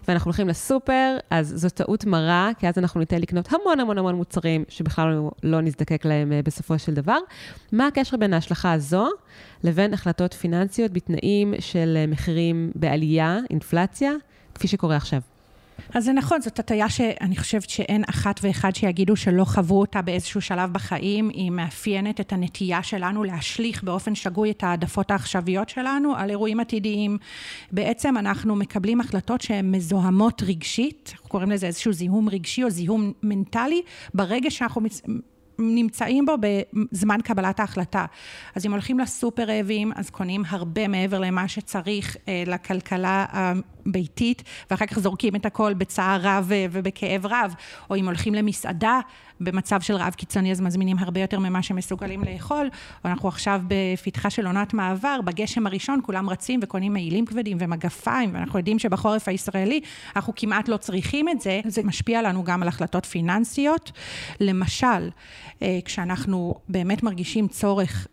[0.08, 4.16] ואנחנו הולכים לסופר, אז זו טעות מרה, כי אז אנחנו ניתן לקנות המון המון המון
[4.16, 7.18] מוצרים שבכלל לא, נזדקק להם אה, בסופו של דבר.
[7.72, 9.10] מה הקשר בין ההשלכה הזו
[9.64, 14.12] לבין החלטות פיננסיות בתנאים של אה, מחירים בעלייה, אינפלציה?
[14.56, 15.22] כפי שקורה עכשיו.
[15.94, 20.42] אז זה נכון, זאת הטיה שאני חושבת שאין אחת ואחד שיגידו שלא חוו אותה באיזשהו
[20.42, 21.30] שלב בחיים.
[21.30, 27.18] היא מאפיינת את הנטייה שלנו להשליך באופן שגוי את העדפות העכשוויות שלנו על אירועים עתידיים.
[27.72, 33.12] בעצם אנחנו מקבלים החלטות שהן מזוהמות רגשית, אנחנו קוראים לזה איזשהו זיהום רגשי או זיהום
[33.24, 33.82] מנטלי,
[34.14, 34.82] ברגע שאנחנו...
[35.60, 36.34] נמצאים בו
[36.92, 38.06] בזמן קבלת ההחלטה.
[38.56, 43.26] אז אם הולכים לסופר רעבים, אז קונים הרבה מעבר למה שצריך אה, לכלכלה
[43.88, 47.54] הביתית, ואחר כך זורקים את הכל בצער רב ובכאב רב.
[47.90, 49.00] או אם הולכים למסעדה,
[49.40, 52.70] במצב של רעב קיצוני, אז מזמינים הרבה יותר ממה שמסוגלים לאכול.
[53.06, 58.30] או אנחנו עכשיו בפתחה של עונת מעבר, בגשם הראשון כולם רצים וקונים מעילים כבדים ומגפיים,
[58.34, 59.82] ואנחנו יודעים שבחורף הישראלי
[60.16, 61.62] אנחנו כמעט לא צריכים את זה.
[61.66, 63.92] זה משפיע לנו גם על החלטות פיננסיות.
[64.40, 65.10] למשל,
[65.62, 68.08] אה, כשאנחנו באמת מרגישים צורך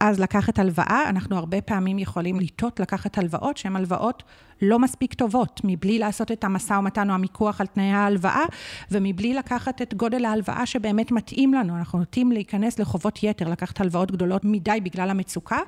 [0.00, 4.22] אז לקחת הלוואה, אנחנו הרבה פעמים יכולים לטעות לקחת הלוואות שהן הלוואות
[4.62, 8.44] לא מספיק טובות, מבלי לעשות את המשא ומתן או המיקוח על תנאי ההלוואה,
[8.90, 11.76] ומבלי לקחת את גודל ההלוואה שבאמת מתאים לנו.
[11.76, 15.58] אנחנו נוטים להיכנס לחובות יתר, לקחת הלוואות גדולות מדי בגלל המצוקה.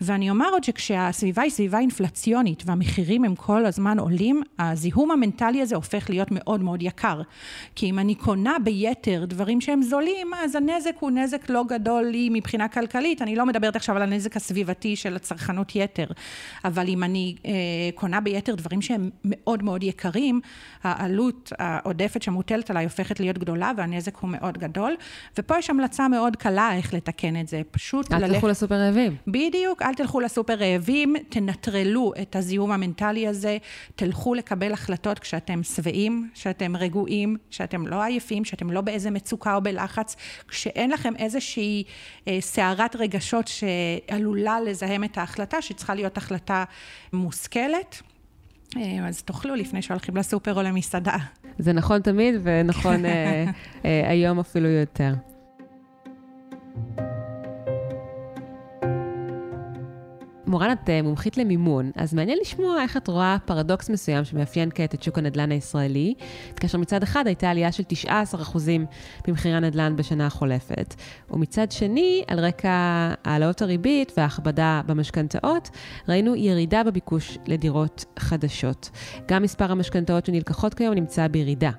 [0.00, 5.76] ואני אומר עוד שכשהסביבה היא סביבה אינפלציונית והמחירים הם כל הזמן עולים, הזיהום המנטלי הזה
[5.76, 7.22] הופך להיות מאוד מאוד יקר.
[7.74, 12.28] כי אם אני קונה ביתר דברים שהם זולים, אז הנזק הוא נזק לא גדול לי
[12.32, 13.22] מבחינה כלכלית.
[13.22, 16.06] אני לא מדברת עכשיו על הנזק הסביבתי של הצרכנות יתר,
[16.64, 17.50] אבל אם אני אה,
[17.94, 20.40] קונה ביתר דברים שהם מאוד מאוד יקרים,
[20.82, 24.94] העלות העודפת שמוטלת עליי הופכת להיות גדולה והנזק הוא מאוד גדול.
[25.38, 27.62] ופה יש המלצה מאוד קלה איך לתקן את זה.
[27.70, 28.30] פשוט אל ללכת...
[28.30, 29.16] אל תלכו לסופר רעבים.
[29.26, 33.58] בדיוק, אל תלכו לסופר רעבים, תנטרלו את הזיהום המנטלי הזה,
[33.96, 39.60] תלכו לקבל החלטות כשאתם שבעים, כשאתם רגועים, כשאתם לא עייפים, כשאתם לא באיזה מצוקה או
[39.60, 40.16] בלחץ,
[40.48, 41.84] כשאין לכם איזושהי
[42.28, 46.64] אה, סערת רגשות שעלולה לזהם את ההחלטה, שצריכה להיות החלטה
[47.12, 48.02] מושכלת.
[48.76, 51.16] אה, אז תאכלו לפני שהולכים לסופר או למסעדה.
[51.58, 53.44] זה נכון תמיד ונכון אה,
[53.84, 55.12] אה, היום אפילו יותר.
[60.50, 64.94] מורן, את אה, מומחית למימון, אז מעניין לשמוע איך את רואה פרדוקס מסוים שמאפיין כעת
[64.94, 66.14] את שוק הנדל"ן הישראלי,
[66.56, 68.08] כאשר מצד אחד הייתה עלייה של 19%
[69.28, 70.94] במחירי הנדל"ן בשנה החולפת,
[71.30, 72.70] ומצד שני, על רקע
[73.24, 75.70] העלאות הריבית וההכבדה במשכנתאות,
[76.08, 78.90] ראינו ירידה בביקוש לדירות חדשות.
[79.28, 81.70] גם מספר המשכנתאות שנלקחות כיום נמצא בירידה.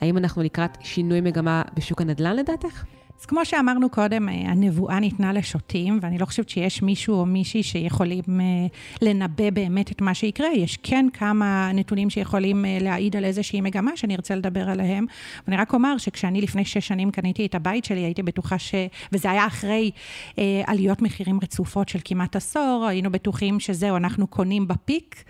[0.00, 2.84] האם אנחנו לקראת שינוי מגמה בשוק הנדל"ן לדעתך?
[3.20, 7.62] אז כמו שאמרנו קודם, אה, הנבואה ניתנה לשוטים, ואני לא חושבת שיש מישהו או מישהי
[7.62, 8.66] שיכולים אה,
[9.02, 10.48] לנבא באמת את מה שיקרה.
[10.56, 15.06] יש כן כמה נתונים שיכולים אה, להעיד על איזושהי מגמה שאני ארצה לדבר עליהם.
[15.48, 18.74] אני רק אומר שכשאני לפני שש שנים קניתי את הבית שלי, הייתי בטוחה ש...
[19.12, 19.90] וזה היה אחרי
[20.38, 25.24] אה, עליות מחירים רצופות של כמעט עשור, היינו בטוחים שזהו, אנחנו קונים בפיק,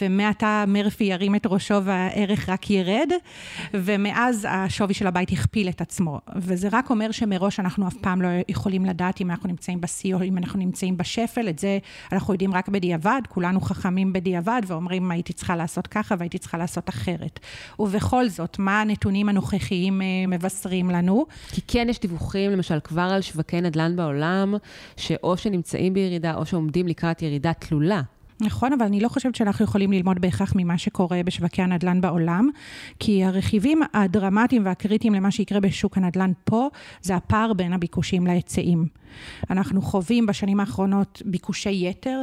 [0.00, 3.10] ומעתה מרפי ירים את ראשו והערך רק ירד,
[3.74, 6.20] ומאז השווי של הבית הכפיל את עצמו.
[6.36, 10.22] וזה רק אומר שמראש אנחנו אף פעם לא יכולים לדעת אם אנחנו נמצאים בשיא או
[10.22, 11.78] אם אנחנו נמצאים בשפל, את זה
[12.12, 16.88] אנחנו יודעים רק בדיעבד, כולנו חכמים בדיעבד ואומרים הייתי צריכה לעשות ככה והייתי צריכה לעשות
[16.88, 17.40] אחרת.
[17.78, 21.26] ובכל זאת, מה הנתונים הנוכחיים אה, מבשרים לנו?
[21.48, 24.54] כי כן יש דיווחים, למשל, כבר על שווקי נדל"ן בעולם,
[24.96, 28.02] שאו שנמצאים בירידה או שעומדים לקראת ירידה תלולה.
[28.42, 32.48] נכון, אבל אני לא חושבת שאנחנו יכולים ללמוד בהכרח ממה שקורה בשווקי הנדל"ן בעולם,
[32.98, 36.68] כי הרכיבים הדרמטיים והקריטיים למה שיקרה בשוק הנדל"ן פה,
[37.02, 38.86] זה הפער בין הביקושים להיצעים.
[39.50, 42.22] אנחנו חווים בשנים האחרונות ביקושי יתר,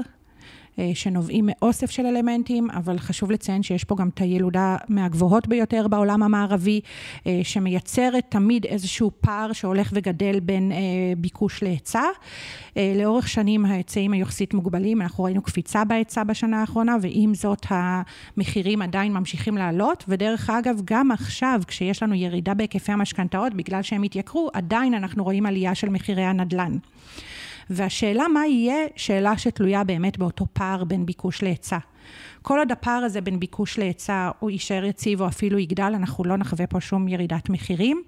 [0.93, 6.23] שנובעים מאוסף של אלמנטים, אבל חשוב לציין שיש פה גם את הילודה מהגבוהות ביותר בעולם
[6.23, 6.81] המערבי,
[7.27, 10.77] אה, שמייצרת תמיד איזשהו פער שהולך וגדל בין אה,
[11.17, 12.03] ביקוש להיצע.
[12.95, 19.13] לאורך שנים ההיצעים היחסית מוגבלים, אנחנו ראינו קפיצה בהיצע בשנה האחרונה, ועם זאת המחירים עדיין
[19.13, 24.93] ממשיכים לעלות, ודרך אגב, גם עכשיו, כשיש לנו ירידה בהיקפי המשכנתאות, בגלל שהם התייקרו, עדיין
[24.93, 26.77] אנחנו רואים עלייה של מחירי הנדל"ן.
[27.69, 31.77] והשאלה מה יהיה, שאלה שתלויה באמת באותו פער בין ביקוש להיצע.
[32.41, 36.37] כל עוד הפער הזה בין ביקוש להיצע הוא יישאר יציב או אפילו יגדל, אנחנו לא
[36.37, 38.03] נחווה פה שום ירידת מחירים.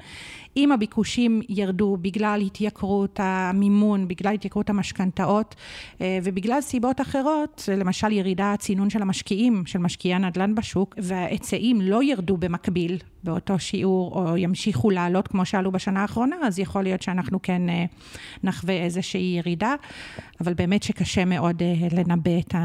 [0.58, 5.56] אם הביקושים ירדו בגלל התייקרות המימון, בגלל התייקרות המשכנתאות
[6.02, 12.04] אה, ובגלל סיבות אחרות, למשל ירידה צינון של המשקיעים, של משקיעי הנדל"ן בשוק, וההיצעים לא
[12.04, 17.42] ירדו במקביל באותו שיעור או ימשיכו לעלות כמו שעלו בשנה האחרונה, אז יכול להיות שאנחנו
[17.42, 17.86] כן אה,
[18.44, 19.76] נחווה איזושהי ירידה,
[20.42, 22.56] אבל באמת שקשה מאוד אה, לנבא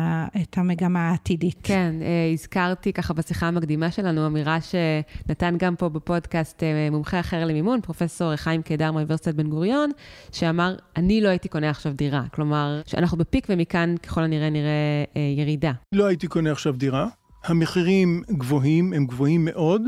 [0.42, 1.60] את המגמה העתידית.
[1.62, 1.94] כן,
[2.32, 7.75] הזכרתי ככה בשיחה המקדימה שלנו אמירה שנתן גם פה בפודקאסט מומחה אחר למימון.
[7.76, 9.90] נכון, פרופסור חיים קידר מאוניברסיטת בן גוריון,
[10.32, 12.22] שאמר, אני לא הייתי קונה עכשיו דירה.
[12.34, 15.72] כלומר, שאנחנו בפיק ומכאן ככל הנראה נראה אה, ירידה.
[15.92, 17.08] לא הייתי קונה עכשיו דירה.
[17.44, 19.82] המחירים גבוהים, הם גבוהים מאוד.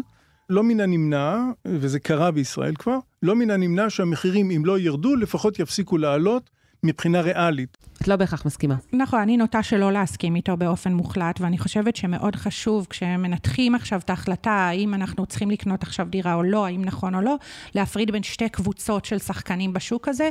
[0.51, 5.59] לא מן הנמנע, וזה קרה בישראל כבר, לא מן הנמנע שהמחירים, אם לא ירדו, לפחות
[5.59, 6.51] יפסיקו לעלות
[6.83, 7.79] מבחינה ריאלית.
[8.09, 8.75] את לא בהכרח מסכימה.
[8.93, 14.11] נכון, אני נוטה שלא להסכים איתו באופן מוחלט, ואני חושבת שמאוד חשוב, כשמנתחים עכשיו את
[14.11, 17.37] ההחלטה, האם אנחנו צריכים לקנות עכשיו דירה או לא, האם נכון או לא,
[17.75, 20.31] להפריד בין שתי קבוצות של שחקנים בשוק הזה,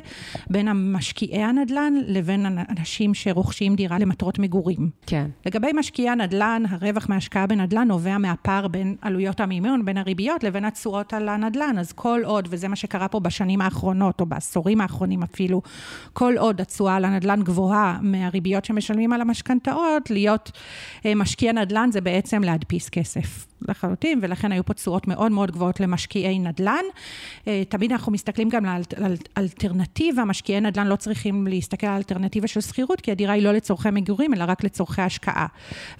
[0.50, 4.90] בין המשקיעי הנדל"ן לבין אנשים שרוכשים דירה למטרות מגורים.
[5.06, 5.28] כן.
[5.46, 11.14] לגבי משקיעי הנדל"ן, הרווח מהשקעה בנדל"ן נובע מהפער בין עלויות המימון, בין הריביות, לבין התשואות
[11.14, 11.76] על הנדל"ן.
[11.80, 15.62] אז כל עוד, וזה מה שקרה פה בשנים האחרונות, או בעשורים האחרונים אפילו,
[16.14, 17.67] כל עוד התשואה על הנדל"ן גבוהה
[18.02, 20.52] מהריביות שמשלמים על המשכנתאות, להיות
[21.06, 23.48] אה, משקיע נדל"ן זה בעצם להדפיס כסף.
[23.62, 26.84] לחלוטין, ולכן היו פה תשואות מאוד מאוד גבוהות למשקיעי נדל"ן.
[27.48, 28.82] אה, תמיד אנחנו מסתכלים גם על
[29.38, 33.90] אלטרנטיבה, משקיעי נדל"ן לא צריכים להסתכל על אלטרנטיבה של שכירות, כי הדירה היא לא לצורכי
[33.92, 35.48] מגורים, אלא רק לצורכי השקעה.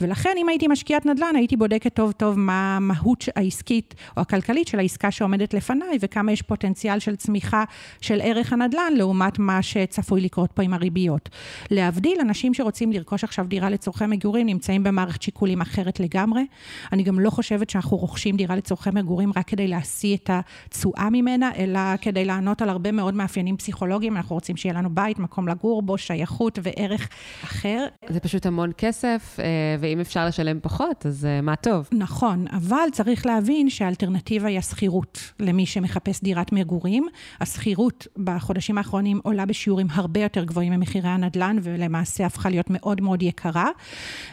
[0.02, 4.80] ולכן, אם הייתי משקיעת נדל"ן, הייתי בודקת טוב טוב מה המהות העסקית או הכלכלית של
[4.80, 7.64] העסקה שעומדת לפניי, וכמה יש פוטנציאל של צמיחה
[8.02, 11.30] של ערך הנדל"ן, לעומת מה שצפוי לקרות פה עם הריביות.
[11.72, 16.46] להבדיל, אנשים שרוצים לרכוש עכשיו דירה לצורכי מגורים, נמצאים במערכת שיקולים אחרת לגמרי.
[16.92, 21.52] אני גם לא חושבת שאנחנו רוכשים דירה לצורכי מגורים רק כדי להשיא את התשואה ממנה,
[21.58, 24.18] אלא כדי לענות על הרבה מאוד מאפיינים פסיכולוגיים.
[24.18, 27.10] אנחנו רוצים שיהיה לנו בית, מקום לגור בו, שייכות וערך
[27.44, 27.86] אחר.
[28.10, 29.46] זה פשוט המון כסף, אה,
[29.80, 31.90] ואם אפשר לשלם פחות, אז אה, מה טוב.
[31.92, 37.08] נכון, אבל צריך להבין שהאלטרנטיבה היא השכירות למי שמחפש דירת מגורים.
[37.42, 43.24] השכירות בחודשים האחרונים עולה בשיעורים הרבה יותר גבוהים ממחירי הנדל"ן, ולמעשה הפכה להיות מאוד מאוד
[43.24, 43.70] יקרה.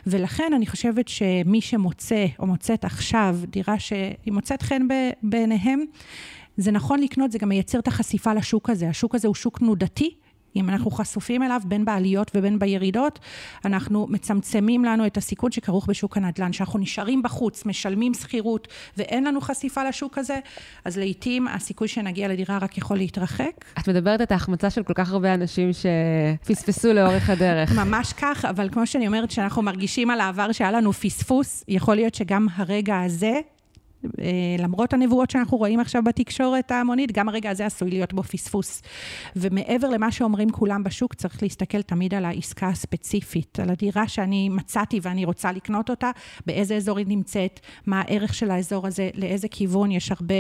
[0.07, 3.04] ולכן אני חושבת שמי שמוצא או מוצאת עכשיו
[3.47, 4.87] דירה שהיא מוצאת חן
[5.23, 5.85] בעיניהם,
[6.57, 8.89] זה נכון לקנות, זה גם מייצר את החשיפה לשוק הזה.
[8.89, 10.15] השוק הזה הוא שוק תנודתי.
[10.57, 13.19] אם אנחנו חשופים אליו בין בעליות ובין בירידות,
[13.65, 19.41] אנחנו מצמצמים לנו את הסיכון שכרוך בשוק הנדל"ן, שאנחנו נשארים בחוץ, משלמים שכירות ואין לנו
[19.41, 20.39] חשיפה לשוק הזה,
[20.85, 23.65] אז לעיתים הסיכוי שנגיע לדירה רק יכול להתרחק.
[23.79, 27.73] את מדברת את ההחמצה של כל כך הרבה אנשים שפספסו לאורך הדרך.
[27.85, 32.15] ממש כך, אבל כמו שאני אומרת, שאנחנו מרגישים על העבר שהיה לנו פספוס, יכול להיות
[32.15, 33.41] שגם הרגע הזה
[34.59, 38.83] למרות הנבואות שאנחנו רואים עכשיו בתקשורת ההמונית, גם הרגע הזה עשוי להיות בו פספוס.
[39.37, 45.01] ומעבר למה שאומרים כולם בשוק, צריך להסתכל תמיד על העסקה הספציפית, על הדירה שאני מצאתי
[45.03, 46.11] ואני רוצה לקנות אותה,
[46.47, 50.35] באיזה אזור היא נמצאת, מה הערך של האזור הזה, לאיזה כיוון, יש הרבה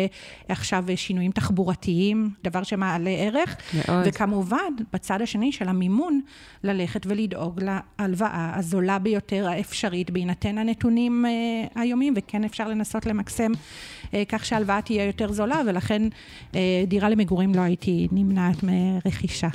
[0.48, 3.56] עכשיו שינויים תחבורתיים, דבר שמעלה ערך.
[3.74, 4.04] מאוד.
[4.06, 4.58] וכמובן,
[4.92, 6.20] בצד השני של המימון,
[6.64, 13.53] ללכת ולדאוג להלוואה הזולה ביותר האפשרית, בהינתן הנתונים אה, היומיים, וכן אפשר לנסות למקסם אה,
[14.28, 16.02] כך שההלוואה תהיה יותר זולה, ולכן
[16.54, 19.48] אה, דירה למגורים לא הייתי נמנעת מרכישה.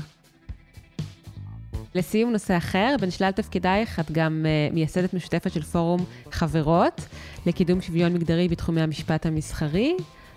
[1.96, 7.06] לסיום נושא אחר, בין שלל תפקידייך את גם uh, מייסדת משותפת של פורום חברות
[7.46, 9.96] לקידום שוויון מגדרי בתחומי המשפט המסחרי.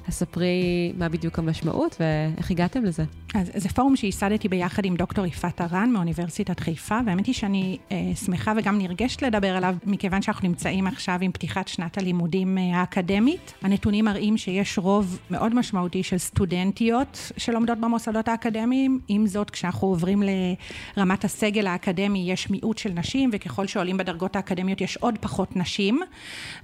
[0.08, 3.04] אז ספרי מה בדיוק המשמעות ואיך הגעתם לזה.
[3.34, 7.96] אז זה פורום שייסדתי ביחד עם דוקטור יפעת הרן מאוניברסיטת חיפה, והאמת היא שאני אה,
[8.24, 13.54] שמחה וגם נרגשת לדבר עליו, מכיוון שאנחנו נמצאים עכשיו עם פתיחת שנת הלימודים אה, האקדמית.
[13.62, 19.00] הנתונים מראים שיש רוב מאוד משמעותי של סטודנטיות שלומדות במוסדות האקדמיים.
[19.08, 20.22] עם זאת, כשאנחנו עוברים
[20.96, 26.00] לרמת הסגל האקדמי, יש מיעוט של נשים, וככל שעולים בדרגות האקדמיות יש עוד פחות נשים.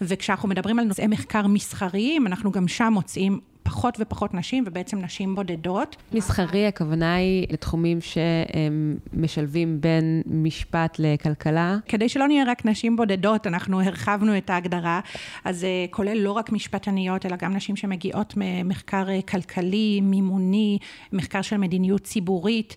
[0.01, 5.35] וכשאנחנו מדברים על נושאי מחקר מסחריים, אנחנו גם שם מוצאים פחות ופחות נשים, ובעצם נשים
[5.35, 5.97] בודדות.
[6.13, 11.77] מסחרי, הכוונה היא לתחומים שמשלבים בין משפט לכלכלה?
[11.89, 15.01] כדי שלא נהיה רק נשים בודדות, אנחנו הרחבנו את ההגדרה,
[15.45, 20.79] אז זה כולל לא רק משפטניות, אלא גם נשים שמגיעות ממחקר אה, כלכלי, מימוני,
[21.13, 22.77] מחקר של מדיניות ציבורית,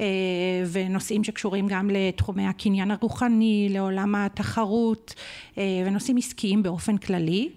[0.00, 0.06] אה,
[0.72, 5.14] ונושאים שקשורים גם לתחומי הקניין הרוחני, לעולם התחרות,
[5.58, 7.48] אה, ונושאים עסקיים באופן כללי.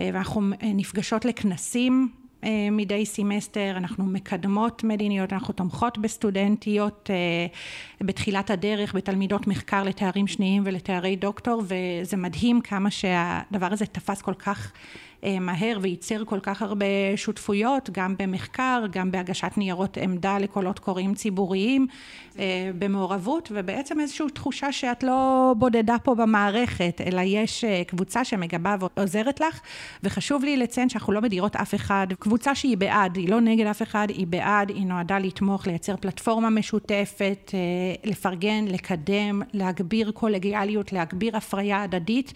[0.00, 2.08] אה, ואנחנו אה, נפגשות לכנסים
[2.44, 7.10] אה, מדי סמסטר, אנחנו מקדמות מדיניות, אנחנו תומכות בסטודנטיות
[8.00, 14.34] בתחילת הדרך, בתלמידות מחקר לתארים שניים ולתארי דוקטור, וזה מדהים כמה שהדבר הזה תפס כל
[14.34, 14.72] כך
[15.40, 21.86] מהר וייצר כל כך הרבה שותפויות, גם במחקר, גם בהגשת ניירות עמדה לקולות קוראים ציבוריים,
[22.38, 28.76] אה, במעורבות, ובעצם איזושהי תחושה שאת לא בודדה פה במערכת, אלא יש אה, קבוצה שמגבה
[28.80, 29.60] ועוזרת לך,
[30.02, 33.82] וחשוב לי לציין שאנחנו לא מדירות אף אחד, קבוצה שהיא בעד, היא לא נגד אף
[33.82, 37.52] אחד, היא בעד, היא נועדה לתמוך, לייצר פלטפורמה משותפת,
[38.04, 42.32] לפרגן, לקדם, להגביר קולגיאליות, להגביר הפריה הדדית,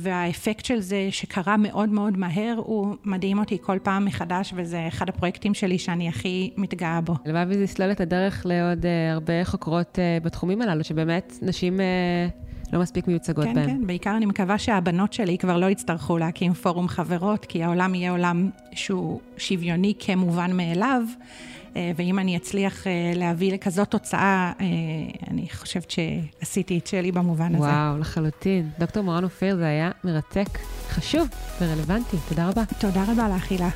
[0.00, 4.88] והאפקט של זה שקרה מאוד מאוד מאוד מהר, הוא מדהים אותי כל פעם מחדש, וזה
[4.88, 7.14] אחד הפרויקטים שלי שאני הכי מתגאה בו.
[7.24, 11.76] הלוואי וזה יסלול את הדרך לעוד uh, הרבה חוקרות uh, בתחומים הללו, שבאמת נשים...
[11.76, 12.46] Uh...
[12.72, 13.66] לא מספיק מיוצגות כן, בהם.
[13.66, 17.94] כן, כן, בעיקר אני מקווה שהבנות שלי כבר לא יצטרכו להקים פורום חברות, כי העולם
[17.94, 21.02] יהיה עולם שהוא שוויוני כמובן מאליו.
[21.76, 24.66] אה, ואם אני אצליח אה, להביא לכזאת תוצאה, אה,
[25.30, 27.78] אני חושבת שעשיתי את שלי במובן וואו, הזה.
[27.78, 28.70] וואו, לחלוטין.
[28.78, 30.58] דוקטור מורן אופיר, זה היה מרתק,
[30.88, 31.28] חשוב
[31.60, 32.16] ורלוונטי.
[32.28, 32.62] תודה רבה.
[32.78, 33.68] תודה רבה לך, הילה.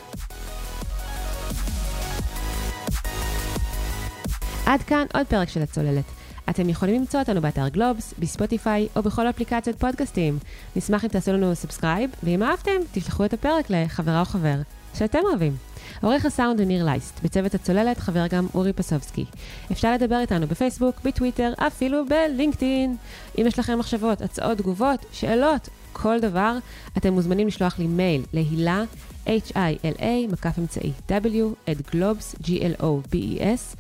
[4.67, 6.20] עד כאן עוד פרק של הצוללת.
[6.51, 10.39] אתם יכולים למצוא אותנו באתר גלובס, בספוטיפיי או בכל אפליקציות פודקאסטים.
[10.77, 14.55] נשמח אם תעשו לנו subscribe, ואם אהבתם, תשלחו את הפרק לחברה או חבר
[14.95, 15.57] שאתם אוהבים.
[16.03, 19.25] עורך הסאונד הוא ניר לייסט, בצוות הצוללת חבר גם אורי פסובסקי.
[19.73, 22.97] אפשר לדבר איתנו בפייסבוק, בטוויטר, אפילו בלינקדאין.
[23.39, 26.59] אם יש לכם מחשבות, הצעות, תגובות, שאלות, כל דבר,
[26.97, 28.83] אתם מוזמנים לשלוח לי מייל להילה,
[29.27, 33.77] h-i-l-a, מקף אמצעי, w, at globes, g-l-o-b-e-s,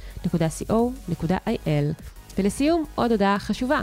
[1.09, 2.20] נקודה co.il.
[2.41, 3.82] ולסיום, עוד הודעה חשובה.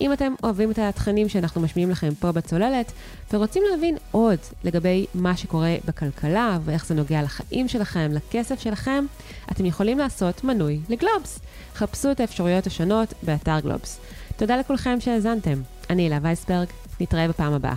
[0.00, 2.92] אם אתם אוהבים את התכנים שאנחנו משמיעים לכם פה בצוללת,
[3.32, 9.04] ורוצים להבין עוד לגבי מה שקורה בכלכלה ואיך זה נוגע לחיים שלכם, לכסף שלכם,
[9.52, 11.38] אתם יכולים לעשות מנוי לגלובס.
[11.74, 14.00] חפשו את האפשרויות השונות באתר גלובס.
[14.36, 15.60] תודה לכולכם שהאזנתם.
[15.90, 16.66] אני אלה וייסברג,
[17.00, 17.74] נתראה בפעם הבאה.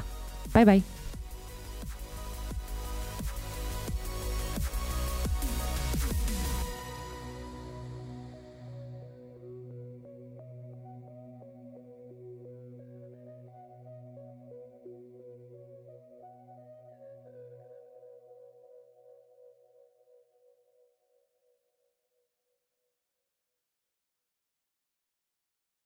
[0.54, 0.99] ביי ביי.